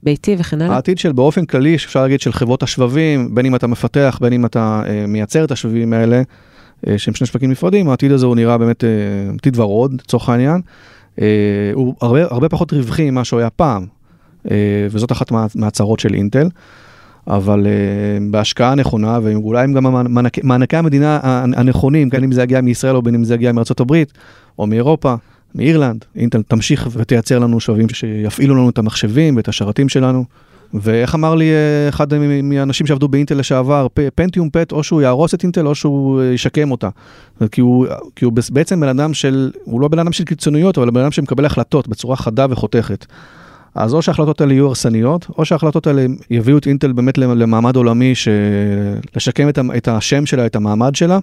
ביתי 0.04 0.36
וכן 0.40 0.62
הלאה? 0.62 0.76
העתיד 0.76 0.98
של 0.98 1.12
באופן 1.12 1.46
כללי, 1.46 1.76
אפשר 1.76 2.02
להגיד 2.02 2.22
של 2.22 2.32
חברות 2.32 2.64
השבבים, 2.64 3.36
בין 3.36 3.46
אם 3.46 3.56
אתה 3.56 3.68
מפתח, 3.68 4.18
בין 4.22 4.34
אם 4.34 4.46
אתה 4.46 4.82
uh, 4.86 5.08
מייצר 5.08 5.44
את 5.44 5.52
השבבים 5.52 5.94
האלה, 5.94 6.22
uh, 6.22 6.90
שהם 6.98 7.14
שני 7.14 7.28
שווקים 7.28 7.52
נפרדים, 7.52 7.90
העתיד 7.90 8.12
הזה 8.12 8.26
הוא 8.26 8.36
נראה 8.36 8.58
באמת 8.58 8.84
עתיד 9.38 9.60
ורוד, 9.60 9.94
לצורך 9.94 10.30
העניין. 10.30 10.62
הוא 11.74 11.96
הרבה, 12.02 12.24
הרבה 12.24 12.50
פחות 12.50 12.74
רווחי 12.74 13.12
ממה 13.12 13.24
שהוא 13.24 13.40
היה 13.40 13.50
פעם, 13.50 13.86
וזאת 14.92 15.12
אחת 15.12 15.32
מה, 15.32 15.46
מהצהרות 15.56 16.00
של 16.00 16.14
אינטל. 16.14 16.50
אבל 17.28 17.66
uh, 17.66 18.32
בהשקעה 18.32 18.76
נכונה, 18.76 19.20
ואולי 19.24 19.68
גם 19.74 19.86
המענקי, 19.86 20.42
מענקי 20.44 20.78
המדינה 20.78 21.20
הנכונים, 21.24 22.10
בין 22.10 22.24
אם 22.24 22.32
זה 22.32 22.44
יגיע 22.44 22.62
מישראל 22.62 22.96
או 22.96 23.02
בין 23.02 23.16
אם 23.16 23.24
זה 23.24 23.34
יגיע 23.34 23.52
הברית 23.80 24.14
או 24.60 24.68
מאירופה, 24.68 25.16
מאירלנד, 25.56 26.06
אינטל 26.16 26.42
תמשיך 26.42 26.88
ותייצר 26.92 27.40
לנו 27.40 27.60
שבבים 27.60 27.90
שיפעילו 27.90 28.56
לנו 28.56 28.70
את 28.70 28.78
המחשבים 28.78 29.36
ואת 29.36 29.48
השרתים 29.48 29.90
שלנו. 29.90 30.26
ואיך 30.74 31.16
אמר 31.16 31.36
לי 31.36 31.50
אה, 31.52 31.90
אחד 31.90 32.08
מהאנשים 32.44 32.88
שעבדו 32.88 33.08
באינטל 33.08 33.36
לשעבר, 33.36 33.88
פנטיום 34.16 34.50
פט, 34.50 34.72
או 34.72 34.84
שהוא 34.84 35.02
יהרוס 35.02 35.34
את 35.34 35.44
אינטל 35.44 35.68
או 35.68 35.76
שהוא 35.76 36.22
אה, 36.22 36.26
ישקם 36.26 36.72
אותה. 36.72 36.90
כי 37.52 37.62
הוא, 37.62 37.88
כי 38.16 38.26
הוא 38.26 38.34
בעצם 38.52 38.80
בן 38.80 38.88
אדם 38.88 39.14
של, 39.14 39.52
הוא 39.64 39.82
לא 39.82 39.88
בן 39.88 40.00
אדם 40.00 40.12
של 40.12 40.24
קיצוניות, 40.24 40.78
אבל 40.78 40.90
בן 40.90 41.02
אדם 41.02 41.12
שמקבל 41.12 41.46
החלטות 41.46 41.88
בצורה 41.88 42.16
חדה 42.16 42.46
וחותכת. 42.50 43.06
אז 43.76 43.94
או 43.94 44.02
שההחלטות 44.02 44.42
האלה 44.42 44.54
יהיו 44.54 44.68
הרסניות, 44.68 45.28
או 45.38 45.46
שההחלטות 45.46 45.88
האלה 45.88 46.06
יביאו 46.30 46.58
את 46.58 46.68
אינטל 46.68 46.92
באמת 46.92 47.18
למעמד 47.18 47.76
עולמי, 47.76 48.14
לשקם 49.16 49.50
את 49.78 49.88
השם 49.88 50.26
שלה, 50.26 50.46
את 50.46 50.56
המעמד 50.56 50.96
שלה, 50.96 51.20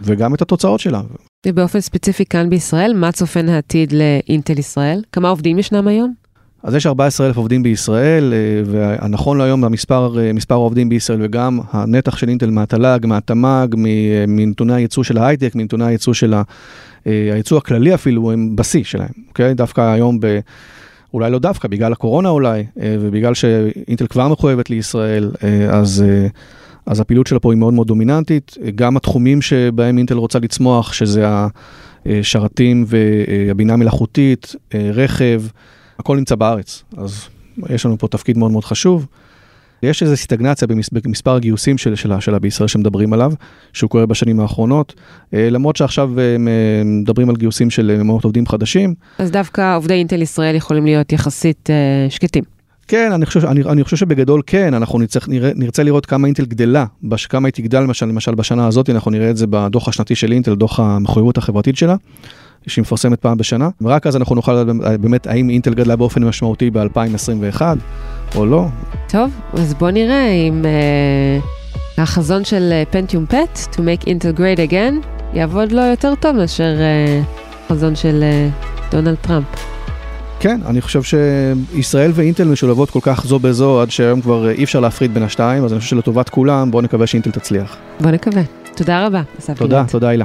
וגם 0.00 0.34
את 0.34 0.42
התוצאות 0.42 0.80
שלה. 0.80 1.00
ובאופן 1.46 1.80
ספציפי 1.80 2.24
כאן 2.24 2.50
בישראל, 2.50 2.92
מה 2.94 3.12
צופן 3.12 3.48
העתיד 3.48 3.92
לאינטל 3.92 4.58
ישראל? 4.58 5.02
כמה 5.12 5.28
עובדים 5.28 5.58
ישנם 5.58 5.88
היום? 5.88 6.14
אז 6.66 6.74
יש 6.74 6.86
14 6.86 7.26
אלף 7.26 7.36
עובדים 7.36 7.62
בישראל, 7.62 8.32
אה, 8.32 8.62
והנכון 8.64 9.38
להיום 9.38 9.64
המספר 9.64 10.18
אה, 10.18 10.32
מספר 10.32 10.54
העובדים 10.54 10.88
בישראל 10.88 11.18
וגם 11.22 11.60
הנתח 11.70 12.16
של 12.16 12.28
אינטל 12.28 12.50
מהתל"ג, 12.50 13.06
מהתמ"ג, 13.06 13.74
אה, 13.86 14.24
מנתוני 14.28 14.74
הייצוא 14.74 15.04
של 15.04 15.18
ההייטק, 15.18 15.54
מנתוני 15.54 15.84
הייצוא 15.84 16.14
של 16.14 16.34
הייצוא 17.04 17.58
הכללי 17.58 17.94
אפילו, 17.94 18.32
הם 18.32 18.56
בשיא 18.56 18.84
שלהם, 18.84 19.08
אוקיי? 19.28 19.54
דווקא 19.54 19.80
היום 19.80 20.20
ב... 20.20 20.38
אולי 21.14 21.30
לא 21.30 21.38
דווקא, 21.38 21.68
בגלל 21.68 21.92
הקורונה 21.92 22.28
אולי, 22.28 22.64
ובגלל 22.76 23.34
שאינטל 23.34 24.06
כבר 24.06 24.28
מחויבת 24.28 24.70
לישראל, 24.70 25.30
אז... 25.70 26.04
אז 26.86 27.00
הפעילות 27.00 27.26
שלה 27.26 27.38
פה 27.38 27.52
היא 27.52 27.58
מאוד 27.58 27.74
מאוד 27.74 27.86
דומיננטית. 27.86 28.56
גם 28.74 28.96
התחומים 28.96 29.42
שבהם 29.42 29.98
אינטל 29.98 30.14
רוצה 30.14 30.38
לצמוח, 30.38 30.92
שזה 30.92 31.26
השרתים 32.06 32.84
והבינה 32.88 33.72
המלאכותית, 33.72 34.54
רכב, 34.74 35.42
הכל 35.98 36.16
נמצא 36.16 36.34
בארץ. 36.34 36.82
אז 36.96 37.28
יש 37.68 37.86
לנו 37.86 37.98
פה 37.98 38.08
תפקיד 38.08 38.38
מאוד 38.38 38.50
מאוד 38.50 38.64
חשוב. 38.64 39.06
יש 39.82 40.02
איזו 40.02 40.16
סטגנציה 40.16 40.68
במספר 40.92 41.34
הגיוסים 41.34 41.78
של, 41.78 41.94
שלה, 41.94 42.20
שלה 42.20 42.38
בישראל 42.38 42.68
שמדברים 42.68 43.12
עליו, 43.12 43.32
שהוא 43.72 43.90
קורה 43.90 44.06
בשנים 44.06 44.40
האחרונות, 44.40 44.94
אה, 45.34 45.50
למרות 45.50 45.76
שעכשיו 45.76 46.20
הם 46.20 46.48
אה, 46.48 46.82
מדברים 46.84 47.30
על 47.30 47.36
גיוסים 47.36 47.70
של 47.70 48.02
מאות 48.02 48.24
עובדים 48.24 48.46
חדשים. 48.46 48.94
אז 49.18 49.30
דווקא 49.30 49.76
עובדי 49.76 49.94
אינטל 49.94 50.22
ישראל 50.22 50.54
יכולים 50.54 50.84
להיות 50.84 51.12
יחסית 51.12 51.70
שקטים. 52.08 52.55
כן, 52.88 53.12
אני 53.12 53.26
חושב, 53.26 53.44
אני, 53.44 53.62
אני 53.62 53.84
חושב 53.84 53.96
שבגדול 53.96 54.42
כן, 54.46 54.74
אנחנו 54.74 54.98
נצטרך, 54.98 55.28
נראה, 55.28 55.50
נרצה 55.54 55.82
לראות 55.82 56.06
כמה 56.06 56.26
אינטל 56.26 56.44
גדלה, 56.44 56.84
בש, 57.02 57.26
כמה 57.26 57.48
היא 57.48 57.52
תגדל 57.52 57.80
למשל, 57.80 58.06
למשל 58.06 58.34
בשנה 58.34 58.66
הזאת, 58.66 58.90
אנחנו 58.90 59.10
נראה 59.10 59.30
את 59.30 59.36
זה 59.36 59.46
בדוח 59.50 59.88
השנתי 59.88 60.14
של 60.14 60.32
אינטל, 60.32 60.54
דוח 60.54 60.80
המחויבות 60.80 61.38
החברתית 61.38 61.76
שלה, 61.76 61.96
שהיא 62.66 62.82
מפרסמת 62.82 63.20
פעם 63.20 63.38
בשנה, 63.38 63.68
ורק 63.80 64.06
אז 64.06 64.16
אנחנו 64.16 64.34
נוכל 64.34 64.52
לדעת 64.52 65.00
באמת 65.00 65.26
האם 65.26 65.50
אינטל 65.50 65.74
גדלה 65.74 65.96
באופן 65.96 66.24
משמעותי 66.24 66.70
ב-2021 66.70 67.60
או 68.34 68.46
לא. 68.46 68.66
טוב, 69.08 69.30
אז 69.52 69.74
בוא 69.74 69.90
נראה 69.90 70.30
אם 70.30 70.64
uh, 70.64 72.00
החזון 72.00 72.44
של 72.44 72.72
פנטיום 72.90 73.26
פט, 73.26 73.74
to 73.74 73.78
make 73.78 74.04
Intel 74.04 74.38
great 74.38 74.70
again, 74.70 75.06
יעבוד 75.34 75.72
לו 75.72 75.82
יותר 75.82 76.14
טוב 76.20 76.36
מאשר 76.36 76.74
uh, 76.76 77.68
חזון 77.68 77.96
של 77.96 78.24
uh, 78.24 78.90
דונלד 78.90 79.14
טראמפ. 79.14 79.75
כן, 80.40 80.60
אני 80.66 80.80
חושב 80.80 81.00
שישראל 81.02 82.10
ואינטל 82.14 82.44
משולבות 82.44 82.90
כל 82.90 82.98
כך 83.02 83.26
זו 83.26 83.38
בזו, 83.38 83.80
עד 83.80 83.90
שהיום 83.90 84.20
כבר 84.20 84.50
אי 84.50 84.64
אפשר 84.64 84.80
להפריד 84.80 85.14
בין 85.14 85.22
השתיים, 85.22 85.64
אז 85.64 85.72
אני 85.72 85.80
חושב 85.80 85.90
שלטובת 85.90 86.28
כולם, 86.28 86.70
בואו 86.70 86.82
נקווה 86.82 87.06
שאינטל 87.06 87.30
תצליח. 87.30 87.76
בואו 88.00 88.12
נקווה. 88.14 88.42
תודה 88.74 89.06
רבה, 89.06 89.22
אסף 89.38 89.58
תודה, 89.58 89.76
גינת. 89.78 89.90
תודה, 89.90 90.08
הילה. 90.08 90.24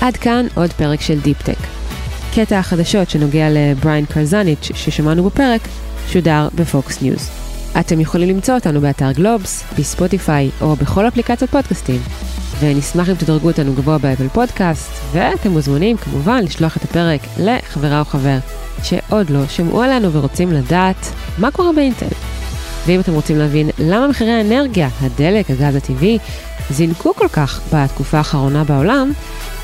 עד 0.00 0.16
כאן 0.16 0.46
עוד 0.54 0.72
פרק 0.72 1.00
של 1.00 1.20
דיפ-טק. 1.20 1.58
קטע 2.34 2.58
החדשות 2.58 3.10
שנוגע 3.10 3.46
לבריין 3.50 4.04
קרזניץ' 4.04 4.70
ששמענו 4.74 5.24
בפרק, 5.24 5.60
שודר 6.08 6.48
בפוקס 6.54 7.02
ניוז. 7.02 7.39
אתם 7.78 8.00
יכולים 8.00 8.28
למצוא 8.28 8.54
אותנו 8.54 8.80
באתר 8.80 9.12
גלובס, 9.12 9.64
בספוטיפיי 9.78 10.50
או 10.60 10.76
בכל 10.76 11.08
אפליקציות 11.08 11.50
פודקאסטים. 11.50 12.00
ונשמח 12.60 13.08
אם 13.08 13.14
תדרגו 13.14 13.48
אותנו 13.48 13.72
גבוה 13.74 13.98
באפל 13.98 14.28
פודקאסט, 14.28 14.90
ואתם 15.12 15.50
מוזמנים 15.50 15.96
כמובן 15.96 16.44
לשלוח 16.44 16.76
את 16.76 16.84
הפרק 16.84 17.20
לחברה 17.38 18.00
או 18.00 18.04
חבר 18.04 18.38
שעוד 18.82 19.30
לא 19.30 19.46
שמעו 19.46 19.82
עלינו 19.82 20.12
ורוצים 20.12 20.52
לדעת 20.52 21.12
מה 21.38 21.50
קורה 21.50 21.72
באינטל. 21.72 22.06
ואם 22.86 23.00
אתם 23.00 23.12
רוצים 23.12 23.38
להבין 23.38 23.70
למה 23.78 24.08
מחירי 24.08 24.30
האנרגיה, 24.30 24.88
הדלק, 25.00 25.50
הגז 25.50 25.74
הטבעי, 25.74 26.18
זינקו 26.70 27.14
כל 27.14 27.28
כך 27.28 27.60
בתקופה 27.72 28.18
האחרונה 28.18 28.64
בעולם, 28.64 29.12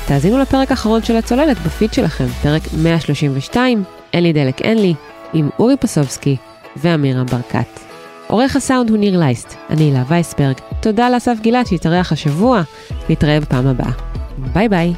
תאזינו 0.05 0.37
לפרק 0.37 0.71
האחרון 0.71 1.03
של 1.03 1.15
הצוללת 1.15 1.57
בפיד 1.65 1.93
שלכם, 1.93 2.27
פרק 2.27 2.61
132, 2.77 3.83
אין 4.13 4.23
לי 4.23 4.33
דלק 4.33 4.61
אין 4.61 4.77
לי, 4.77 4.93
עם 5.33 5.49
אורי 5.59 5.77
פסובסקי 5.77 6.37
ואמירה 6.77 7.23
ברקת. 7.23 7.86
עורך 8.27 8.55
הסאונד 8.55 8.89
הוא 8.89 8.97
ניר 8.97 9.19
לייסט, 9.19 9.53
אני 9.69 9.83
הילה 9.83 10.03
וייסברג. 10.07 10.55
תודה 10.81 11.09
לאסף 11.09 11.37
גילת 11.41 11.67
שהתארח 11.67 12.11
השבוע, 12.11 12.61
נתראה 13.09 13.39
בפעם 13.39 13.67
הבאה. 13.67 13.91
ביי 14.53 14.69
ביי. 14.69 14.93